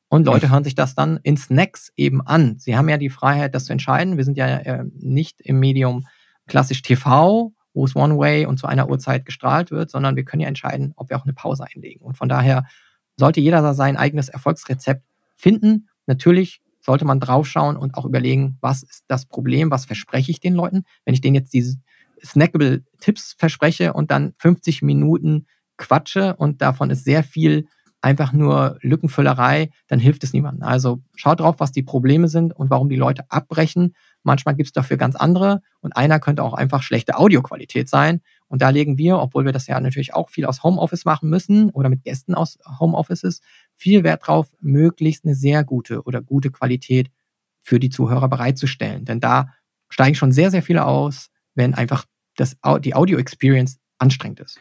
[0.09, 2.57] Und Leute hören sich das dann in Snacks eben an.
[2.59, 4.17] Sie haben ja die Freiheit, das zu entscheiden.
[4.17, 6.07] Wir sind ja äh, nicht im Medium
[6.47, 10.41] klassisch TV, wo es One Way und zu einer Uhrzeit gestrahlt wird, sondern wir können
[10.41, 12.01] ja entscheiden, ob wir auch eine Pause einlegen.
[12.01, 12.65] Und von daher
[13.17, 15.03] sollte jeder sein eigenes Erfolgsrezept
[15.37, 15.89] finden.
[16.07, 20.55] Natürlich sollte man draufschauen und auch überlegen, was ist das Problem, was verspreche ich den
[20.55, 20.85] Leuten.
[21.05, 21.77] Wenn ich denen jetzt diese
[22.23, 27.67] snackable Tipps verspreche und dann 50 Minuten quatsche und davon ist sehr viel
[28.05, 30.63] einfach nur Lückenfüllerei, dann hilft es niemandem.
[30.63, 33.95] Also schaut drauf, was die Probleme sind und warum die Leute abbrechen.
[34.23, 38.21] Manchmal gibt es dafür ganz andere und einer könnte auch einfach schlechte Audioqualität sein.
[38.47, 41.71] Und da legen wir, obwohl wir das ja natürlich auch viel aus Homeoffice machen müssen
[41.71, 43.41] oder mit Gästen aus Homeoffices,
[43.75, 47.11] viel Wert drauf, möglichst eine sehr gute oder gute Qualität
[47.63, 49.07] für die Zuhörer bereitzustellen.
[49.07, 49.49] Denn da
[49.89, 52.05] steigen schon sehr, sehr viele aus, wenn einfach
[52.37, 54.59] das, die Audio-Experience anstrengend ist.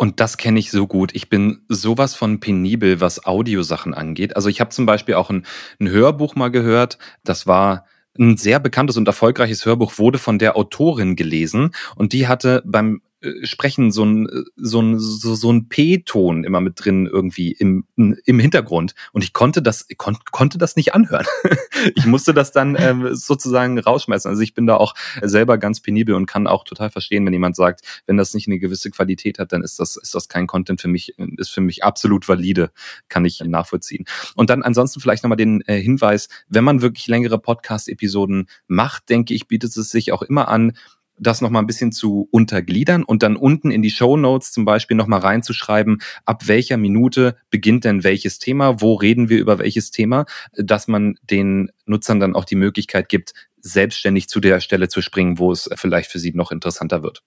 [0.00, 1.14] Und das kenne ich so gut.
[1.14, 4.34] Ich bin sowas von penibel, was Audiosachen angeht.
[4.34, 5.44] Also ich habe zum Beispiel auch ein,
[5.78, 6.96] ein Hörbuch mal gehört.
[7.22, 7.84] Das war
[8.18, 13.02] ein sehr bekanntes und erfolgreiches Hörbuch, wurde von der Autorin gelesen und die hatte beim
[13.22, 17.84] äh, sprechen so ein so ein so, so ein P-Ton immer mit drin irgendwie im
[17.96, 21.26] im Hintergrund und ich konnte das kon, konnte das nicht anhören.
[21.94, 24.28] ich musste das dann ähm, sozusagen rausschmeißen.
[24.28, 27.56] Also ich bin da auch selber ganz penibel und kann auch total verstehen, wenn jemand
[27.56, 30.80] sagt, wenn das nicht eine gewisse Qualität hat, dann ist das ist das kein Content
[30.80, 32.70] für mich ist für mich absolut valide,
[33.08, 34.04] kann ich nachvollziehen.
[34.34, 39.08] Und dann ansonsten vielleicht nochmal den äh, Hinweis, wenn man wirklich längere Podcast Episoden macht,
[39.08, 40.72] denke ich, bietet es sich auch immer an
[41.20, 44.96] das nochmal ein bisschen zu untergliedern und dann unten in die Show Notes zum Beispiel
[44.96, 50.24] nochmal reinzuschreiben, ab welcher Minute beginnt denn welches Thema, wo reden wir über welches Thema,
[50.54, 55.38] dass man den Nutzern dann auch die Möglichkeit gibt, selbstständig zu der Stelle zu springen,
[55.38, 57.22] wo es vielleicht für sie noch interessanter wird.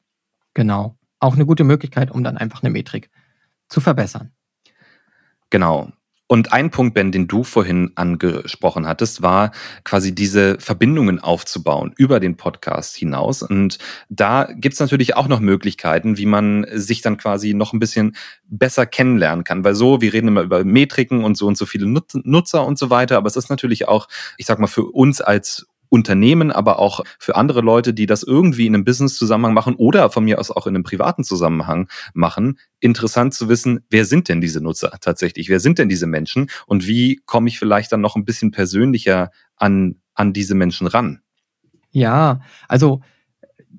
[0.54, 0.98] Genau.
[1.20, 3.10] Auch eine gute Möglichkeit, um dann einfach eine Metrik
[3.70, 4.32] zu verbessern.
[5.50, 5.92] Genau.
[6.28, 9.52] Und ein Punkt, Ben, den du vorhin angesprochen hattest, war
[9.84, 13.44] quasi diese Verbindungen aufzubauen über den Podcast hinaus.
[13.44, 13.78] Und
[14.10, 18.86] da gibt's natürlich auch noch Möglichkeiten, wie man sich dann quasi noch ein bisschen besser
[18.86, 19.64] kennenlernen kann.
[19.64, 22.90] Weil so, wir reden immer über Metriken und so und so viele Nutzer und so
[22.90, 24.08] weiter, aber es ist natürlich auch,
[24.38, 28.66] ich sag mal, für uns als Unternehmen, aber auch für andere Leute, die das irgendwie
[28.66, 33.36] in einem Business-Zusammenhang machen oder von mir aus auch in einem privaten Zusammenhang machen, interessant
[33.36, 35.50] zu wissen, wer sind denn diese Nutzer tatsächlich?
[35.50, 36.50] Wer sind denn diese Menschen?
[36.66, 41.20] Und wie komme ich vielleicht dann noch ein bisschen persönlicher an, an diese Menschen ran?
[41.92, 43.02] Ja, also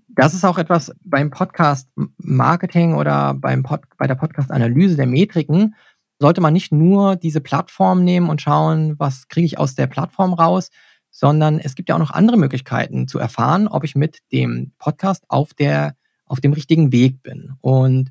[0.06, 5.08] das ist auch etwas beim Podcast Marketing oder beim Pod, bei der Podcast Analyse der
[5.08, 5.74] Metriken
[6.20, 10.32] sollte man nicht nur diese Plattform nehmen und schauen, was kriege ich aus der Plattform
[10.32, 10.70] raus,
[11.16, 15.24] sondern es gibt ja auch noch andere Möglichkeiten zu erfahren, ob ich mit dem Podcast
[15.28, 15.94] auf der
[16.26, 17.52] auf dem richtigen Weg bin.
[17.60, 18.10] Und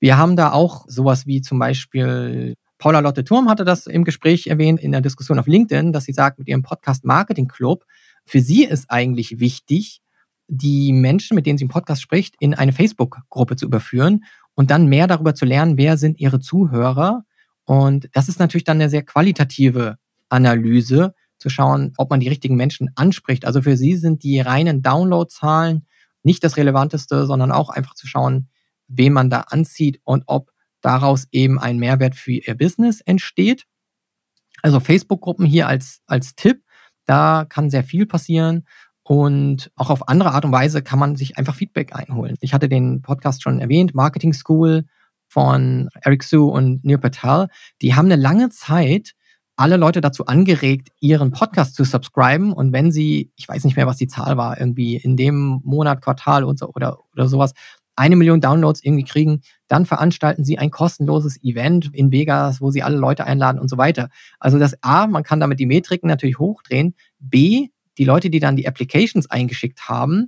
[0.00, 4.48] wir haben da auch sowas wie zum Beispiel Paula Lotte Turm hatte das im Gespräch
[4.48, 7.84] erwähnt in der Diskussion auf LinkedIn, dass sie sagt, mit ihrem Podcast Marketing Club,
[8.24, 10.00] für sie ist eigentlich wichtig,
[10.48, 14.86] die Menschen, mit denen sie im Podcast spricht, in eine Facebook-Gruppe zu überführen und dann
[14.86, 17.24] mehr darüber zu lernen, wer sind ihre Zuhörer.
[17.64, 19.96] Und das ist natürlich dann eine sehr qualitative
[20.28, 21.14] Analyse,
[21.46, 23.44] zu schauen, ob man die richtigen Menschen anspricht.
[23.44, 25.86] Also für sie sind die reinen Downloadzahlen
[26.24, 28.48] nicht das Relevanteste, sondern auch einfach zu schauen,
[28.88, 33.64] wen man da anzieht und ob daraus eben ein Mehrwert für ihr Business entsteht.
[34.60, 36.64] Also Facebook-Gruppen hier als, als Tipp,
[37.04, 38.66] da kann sehr viel passieren.
[39.04, 42.34] Und auch auf andere Art und Weise kann man sich einfach Feedback einholen.
[42.40, 44.84] Ich hatte den Podcast schon erwähnt, Marketing School
[45.28, 47.46] von Eric Sue und Neil Patel.
[47.82, 49.12] Die haben eine lange Zeit
[49.56, 52.52] alle Leute dazu angeregt, ihren Podcast zu subscriben.
[52.52, 56.02] Und wenn sie, ich weiß nicht mehr, was die Zahl war, irgendwie in dem Monat,
[56.02, 57.52] Quartal und so oder, oder sowas,
[57.96, 62.82] eine Million Downloads irgendwie kriegen, dann veranstalten sie ein kostenloses Event in Vegas, wo sie
[62.82, 64.10] alle Leute einladen und so weiter.
[64.38, 66.94] Also das A, man kann damit die Metriken natürlich hochdrehen.
[67.18, 70.26] B, die Leute, die dann die Applications eingeschickt haben,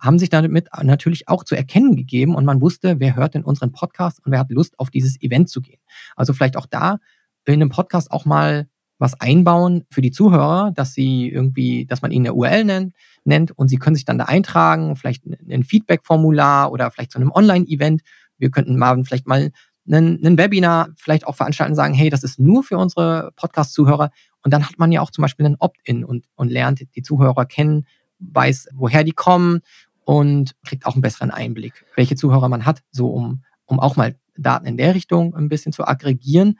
[0.00, 3.70] haben sich damit natürlich auch zu erkennen gegeben und man wusste, wer hört denn unseren
[3.70, 5.80] Podcast und wer hat Lust, auf dieses Event zu gehen.
[6.16, 6.96] Also vielleicht auch da
[7.44, 8.68] in einem Podcast auch mal
[9.00, 13.50] was einbauen für die Zuhörer, dass sie irgendwie, dass man ihnen eine URL nennt, nennt
[13.52, 18.02] und sie können sich dann da eintragen, vielleicht ein Feedback-Formular oder vielleicht zu einem Online-Event.
[18.38, 19.50] Wir könnten mal vielleicht mal
[19.90, 24.10] einen, einen Webinar vielleicht auch veranstalten und sagen, hey, das ist nur für unsere Podcast-Zuhörer.
[24.42, 27.46] Und dann hat man ja auch zum Beispiel einen Opt-in und, und lernt die Zuhörer
[27.46, 27.86] kennen,
[28.18, 29.60] weiß, woher die kommen
[30.04, 34.14] und kriegt auch einen besseren Einblick, welche Zuhörer man hat, so um, um auch mal
[34.36, 36.58] Daten in der Richtung ein bisschen zu aggregieren.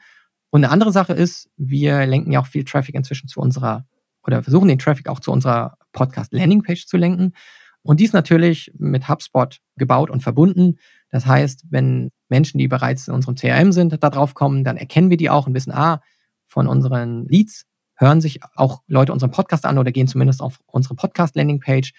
[0.51, 3.85] Und eine andere Sache ist, wir lenken ja auch viel Traffic inzwischen zu unserer,
[4.23, 7.33] oder versuchen den Traffic auch zu unserer Podcast-Landingpage zu lenken.
[7.83, 10.77] Und dies natürlich mit HubSpot gebaut und verbunden.
[11.09, 15.09] Das heißt, wenn Menschen, die bereits in unserem CRM sind, da drauf kommen, dann erkennen
[15.09, 16.01] wir die auch und wissen, ah,
[16.47, 20.95] von unseren Leads hören sich auch Leute unseren Podcast an oder gehen zumindest auf unsere
[20.95, 21.93] Podcast-Landing-Page.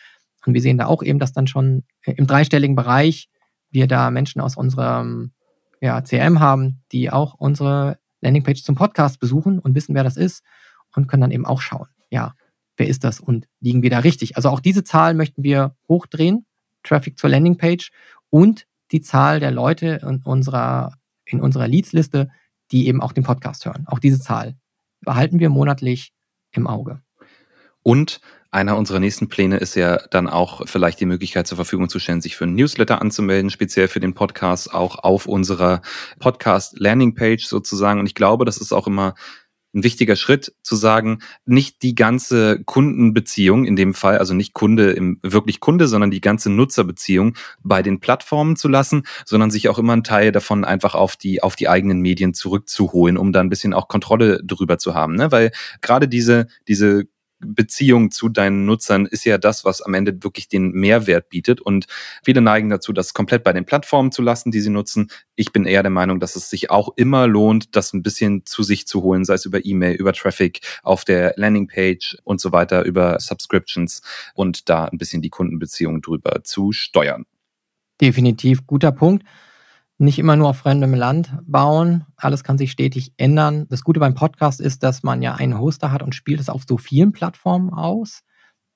[0.45, 3.29] Und wir sehen da auch eben, dass dann schon im dreistelligen Bereich
[3.71, 5.33] wir da Menschen aus unserem
[5.81, 10.43] ja, CRM haben, die auch unsere Landingpage zum Podcast besuchen und wissen, wer das ist
[10.95, 12.35] und können dann eben auch schauen, ja,
[12.77, 14.37] wer ist das und liegen wir da richtig.
[14.37, 16.47] Also auch diese Zahl möchten wir hochdrehen,
[16.83, 17.91] Traffic zur Landingpage
[18.31, 22.31] und die Zahl der Leute in unserer, in unserer Leads-Liste,
[22.71, 23.85] die eben auch den Podcast hören.
[23.87, 24.57] Auch diese Zahl
[25.01, 26.13] behalten wir monatlich
[26.53, 27.03] im Auge.
[27.83, 28.21] Und
[28.53, 32.21] einer unserer nächsten Pläne ist ja dann auch vielleicht die Möglichkeit zur Verfügung zu stellen,
[32.21, 35.81] sich für einen Newsletter anzumelden, speziell für den Podcast, auch auf unserer
[36.21, 37.99] Podcast-Landing-Page sozusagen.
[37.99, 39.15] Und ich glaube, das ist auch immer
[39.75, 44.91] ein wichtiger Schritt zu sagen, nicht die ganze Kundenbeziehung in dem Fall, also nicht Kunde
[44.91, 49.79] im wirklich Kunde, sondern die ganze Nutzerbeziehung bei den Plattformen zu lassen, sondern sich auch
[49.79, 53.49] immer einen Teil davon einfach auf die auf die eigenen Medien zurückzuholen, um da ein
[53.49, 55.33] bisschen auch Kontrolle drüber zu haben, ne?
[55.33, 57.07] Weil gerade diese diese
[57.45, 61.61] Beziehung zu deinen Nutzern ist ja das, was am Ende wirklich den Mehrwert bietet.
[61.61, 61.87] Und
[62.25, 65.11] viele neigen dazu, das komplett bei den Plattformen zu lassen, die sie nutzen.
[65.35, 68.63] Ich bin eher der Meinung, dass es sich auch immer lohnt, das ein bisschen zu
[68.63, 72.85] sich zu holen, sei es über E-Mail, über Traffic auf der Landingpage und so weiter,
[72.85, 74.03] über Subscriptions
[74.35, 77.27] und da ein bisschen die Kundenbeziehung drüber zu steuern.
[78.01, 79.25] Definitiv guter Punkt
[80.03, 82.05] nicht immer nur auf fremdem Land bauen.
[82.17, 83.67] Alles kann sich stetig ändern.
[83.69, 86.65] Das Gute beim Podcast ist, dass man ja einen Hoster hat und spielt es auf
[86.69, 88.23] so vielen Plattformen aus,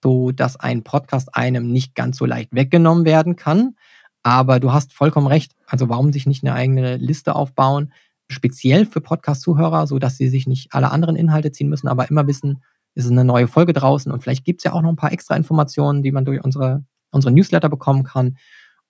[0.02, 3.77] so dass ein Podcast einem nicht ganz so leicht weggenommen werden kann.
[4.22, 5.52] Aber du hast vollkommen recht.
[5.66, 7.92] Also warum sich nicht eine eigene Liste aufbauen,
[8.29, 12.27] speziell für Podcast-Zuhörer, so dass sie sich nicht alle anderen Inhalte ziehen müssen, aber immer
[12.27, 12.62] wissen,
[12.94, 15.12] ist es eine neue Folge draußen und vielleicht gibt es ja auch noch ein paar
[15.12, 18.37] extra Informationen, die man durch unsere, unsere Newsletter bekommen kann.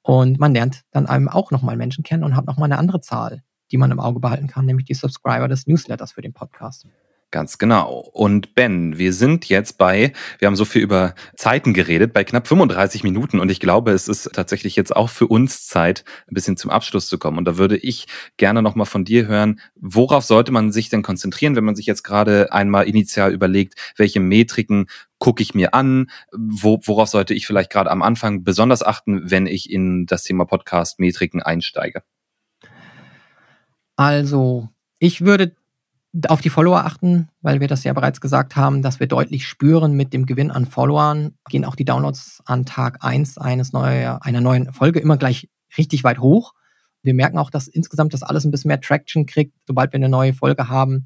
[0.07, 3.43] Und man lernt dann einem auch nochmal Menschen kennen und hat nochmal eine andere Zahl,
[3.73, 6.87] die man im Auge behalten kann, nämlich die Subscriber des Newsletters für den Podcast.
[7.33, 8.09] Ganz genau.
[8.13, 12.47] Und Ben, wir sind jetzt bei, wir haben so viel über Zeiten geredet, bei knapp
[12.47, 16.57] 35 Minuten und ich glaube, es ist tatsächlich jetzt auch für uns Zeit, ein bisschen
[16.57, 17.37] zum Abschluss zu kommen.
[17.37, 21.57] Und da würde ich gerne nochmal von dir hören, worauf sollte man sich denn konzentrieren,
[21.57, 24.87] wenn man sich jetzt gerade einmal initial überlegt, welche Metriken
[25.19, 26.11] gucke ich mir an?
[26.33, 30.45] Wo, worauf sollte ich vielleicht gerade am Anfang besonders achten, wenn ich in das Thema
[30.45, 32.03] Podcast-Metriken einsteige?
[33.97, 35.57] Also, ich würde
[36.29, 39.93] auf die Follower achten, weil wir das ja bereits gesagt haben, dass wir deutlich spüren
[39.93, 44.41] mit dem Gewinn an Followern, gehen auch die Downloads an Tag 1 eines neue, einer
[44.41, 46.55] neuen Folge immer gleich richtig weit hoch.
[47.03, 50.09] Wir merken auch, dass insgesamt das alles ein bisschen mehr Traction kriegt, sobald wir eine
[50.09, 51.05] neue Folge haben,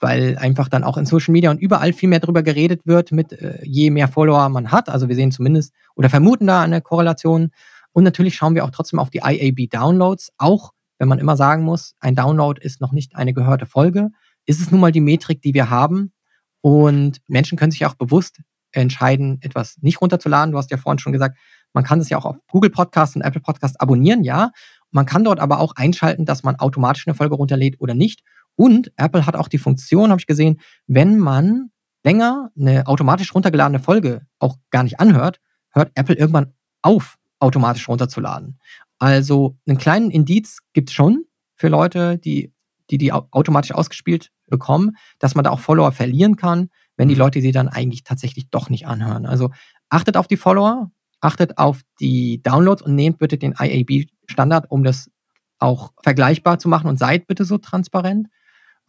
[0.00, 3.32] weil einfach dann auch in Social Media und überall viel mehr darüber geredet wird, mit
[3.32, 4.88] äh, je mehr Follower man hat.
[4.88, 7.50] Also wir sehen zumindest oder vermuten da eine Korrelation.
[7.92, 11.94] Und natürlich schauen wir auch trotzdem auf die IAB-Downloads, auch wenn man immer sagen muss,
[12.00, 14.10] ein Download ist noch nicht eine gehörte Folge
[14.46, 16.12] ist es nun mal die Metrik, die wir haben.
[16.60, 18.40] Und Menschen können sich auch bewusst
[18.72, 20.52] entscheiden, etwas nicht runterzuladen.
[20.52, 21.38] Du hast ja vorhin schon gesagt,
[21.72, 24.50] man kann es ja auch auf Google Podcast und Apple Podcast abonnieren, ja.
[24.90, 28.22] Man kann dort aber auch einschalten, dass man automatisch eine Folge runterlädt oder nicht.
[28.56, 31.70] Und Apple hat auch die Funktion, habe ich gesehen, wenn man
[32.04, 35.40] länger eine automatisch runtergeladene Folge auch gar nicht anhört,
[35.70, 38.58] hört Apple irgendwann auf, automatisch runterzuladen.
[38.98, 41.24] Also einen kleinen Indiz gibt es schon
[41.56, 42.52] für Leute, die
[42.90, 47.14] die die automatisch ausgespielt bekommen, dass man da auch Follower verlieren kann, wenn die.
[47.14, 49.26] Leute sie dann eigentlich tatsächlich doch nicht anhören.
[49.26, 49.50] Also
[49.88, 50.90] achtet auf die Follower,
[51.20, 55.10] achtet auf die Downloads und nehmt bitte den IAB-Standard, um das
[55.58, 58.28] auch vergleichbar zu machen und seid bitte so transparent.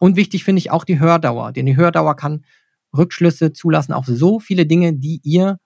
[0.01, 2.43] Und wichtig finde ich auch die Hördauer, denn die Hördauer kann
[2.97, 5.59] Rückschlüsse zulassen auf so viele Dinge, die ihr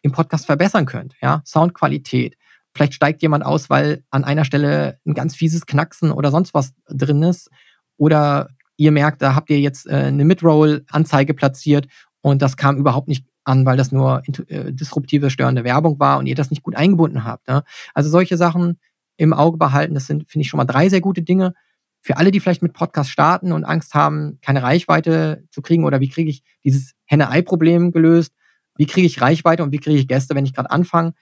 [0.00, 1.14] im Podcast verbessern könnt.
[1.20, 2.38] Ja, Soundqualität.
[2.74, 6.72] Vielleicht steigt jemand aus, weil an einer Stelle ein ganz fieses Knacksen oder sonst was
[6.88, 7.50] drin ist.
[7.98, 11.86] Oder ihr merkt, da habt ihr jetzt äh, eine Midroll-Anzeige platziert
[12.22, 16.24] und das kam überhaupt nicht an, weil das nur äh, disruptive, störende Werbung war und
[16.24, 17.46] ihr das nicht gut eingebunden habt.
[17.46, 17.62] Ne?
[17.92, 18.80] Also solche Sachen
[19.18, 21.52] im Auge behalten, das sind, finde ich, schon mal drei sehr gute Dinge.
[22.02, 26.00] Für alle, die vielleicht mit Podcast starten und Angst haben, keine Reichweite zu kriegen oder
[26.00, 28.34] wie kriege ich dieses Henne-Ei-Problem gelöst,
[28.76, 31.14] wie kriege ich Reichweite und wie kriege ich Gäste, wenn ich gerade anfange,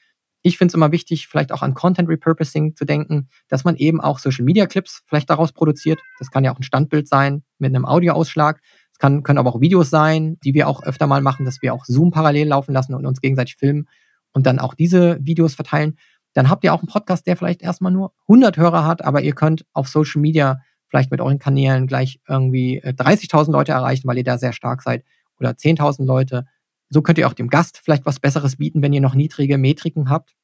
[0.42, 4.00] ich finde es immer wichtig, vielleicht auch an Content Repurposing zu denken, dass man eben
[4.00, 6.00] auch Social Media Clips vielleicht daraus produziert.
[6.18, 8.60] Das kann ja auch ein Standbild sein mit einem Audioausschlag.
[8.92, 11.74] Es kann, können aber auch Videos sein, die wir auch öfter mal machen, dass wir
[11.74, 13.86] auch Zoom parallel laufen lassen und uns gegenseitig filmen
[14.32, 15.98] und dann auch diese Videos verteilen.
[16.32, 19.34] Dann habt ihr auch einen Podcast, der vielleicht erstmal nur 100 Hörer hat, aber ihr
[19.34, 20.60] könnt auf Social Media
[20.90, 24.82] vielleicht mit euren Kanälen gleich irgendwie 30.000 äh, Leute erreichen, weil ihr da sehr stark
[24.82, 25.04] seid
[25.38, 26.44] oder 10.000 Leute
[26.90, 30.10] so könnt ihr auch dem Gast vielleicht was Besseres bieten, wenn ihr noch niedrige Metriken
[30.10, 30.34] habt.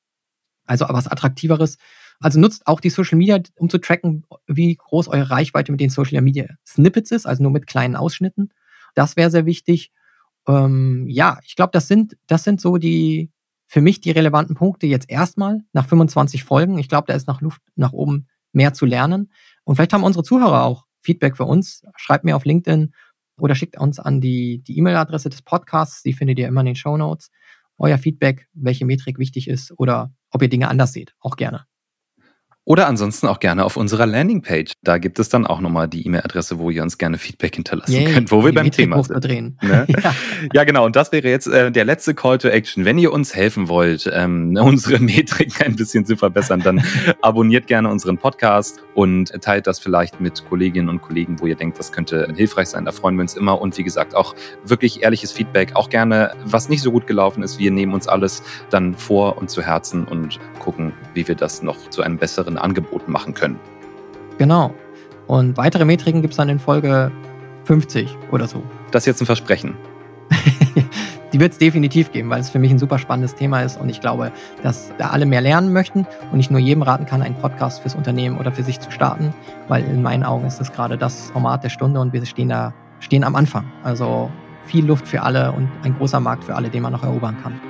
[0.65, 1.77] Also was Attraktiveres.
[2.21, 5.91] Also nutzt auch die Social Media, um zu tracken, wie groß eure Reichweite mit den
[5.91, 8.51] Social Media Snippets ist, also nur mit kleinen Ausschnitten.
[8.95, 9.93] Das wäre sehr wichtig.
[10.49, 13.31] Ähm, ja, ich glaube, das sind, das sind so die,
[13.67, 16.79] für mich die relevanten Punkte jetzt erstmal nach 25 Folgen.
[16.79, 19.31] Ich glaube, da ist noch Luft nach oben mehr zu lernen.
[19.67, 21.83] Und vielleicht haben unsere Zuhörer auch Feedback für uns.
[21.97, 22.95] Schreibt mir auf LinkedIn
[23.37, 26.97] oder schickt uns an die E-Mail-Adresse des Podcasts, die findet ihr immer in den Show
[26.97, 27.31] Notes.
[27.77, 31.67] Euer Feedback, welche Metrik wichtig ist oder ob ihr Dinge anders seht, auch gerne.
[32.69, 34.73] Oder ansonsten auch gerne auf unserer Landingpage.
[34.83, 38.13] Da gibt es dann auch nochmal die E-Mail-Adresse, wo ihr uns gerne Feedback hinterlassen Yay,
[38.13, 39.25] könnt, wo wir beim Thema sind.
[39.25, 39.55] Ne?
[39.89, 40.15] ja.
[40.53, 40.85] ja, genau.
[40.85, 42.85] Und das wäre jetzt äh, der letzte Call to Action.
[42.85, 46.83] Wenn ihr uns helfen wollt, ähm, unsere Metrik ein bisschen zu verbessern, dann
[47.23, 51.79] abonniert gerne unseren Podcast und teilt das vielleicht mit Kolleginnen und Kollegen, wo ihr denkt,
[51.79, 52.85] das könnte hilfreich sein.
[52.85, 53.61] Da freuen wir uns immer.
[53.61, 55.77] Und wie gesagt, auch wirklich ehrliches Feedback.
[55.77, 57.61] Auch gerne, was nicht so gut gelaufen ist.
[57.61, 61.91] Wir nehmen uns alles dann vor und zu Herzen und gucken, wie wir das noch
[61.91, 63.59] zu einem besseren anderen Angeboten machen können.
[64.39, 64.73] Genau.
[65.27, 67.11] Und weitere Metriken gibt es dann in Folge
[67.65, 68.63] 50 oder so.
[68.91, 69.75] Das ist jetzt ein Versprechen.
[71.33, 73.89] Die wird es definitiv geben, weil es für mich ein super spannendes Thema ist und
[73.89, 74.33] ich glaube,
[74.63, 77.97] dass da alle mehr lernen möchten und ich nur jedem raten kann, einen Podcast fürs
[77.97, 79.35] Unternehmen oder für sich zu starten,
[79.69, 82.73] weil in meinen Augen ist das gerade das Format der Stunde und wir stehen da,
[83.01, 83.65] stehen am Anfang.
[83.83, 84.31] Also
[84.67, 87.61] viel Luft für alle und ein großer Markt für alle, den man noch erobern kann.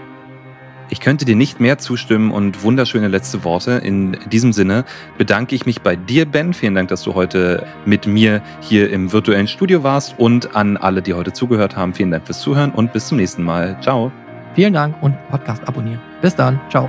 [0.88, 3.72] Ich könnte dir nicht mehr zustimmen und wunderschöne letzte Worte.
[3.72, 4.84] In diesem Sinne
[5.18, 6.54] bedanke ich mich bei dir, Ben.
[6.54, 11.02] Vielen Dank, dass du heute mit mir hier im virtuellen Studio warst und an alle,
[11.02, 11.94] die heute zugehört haben.
[11.94, 13.76] Vielen Dank fürs Zuhören und bis zum nächsten Mal.
[13.80, 14.12] Ciao.
[14.54, 16.00] Vielen Dank und Podcast abonnieren.
[16.22, 16.60] Bis dann.
[16.70, 16.88] Ciao.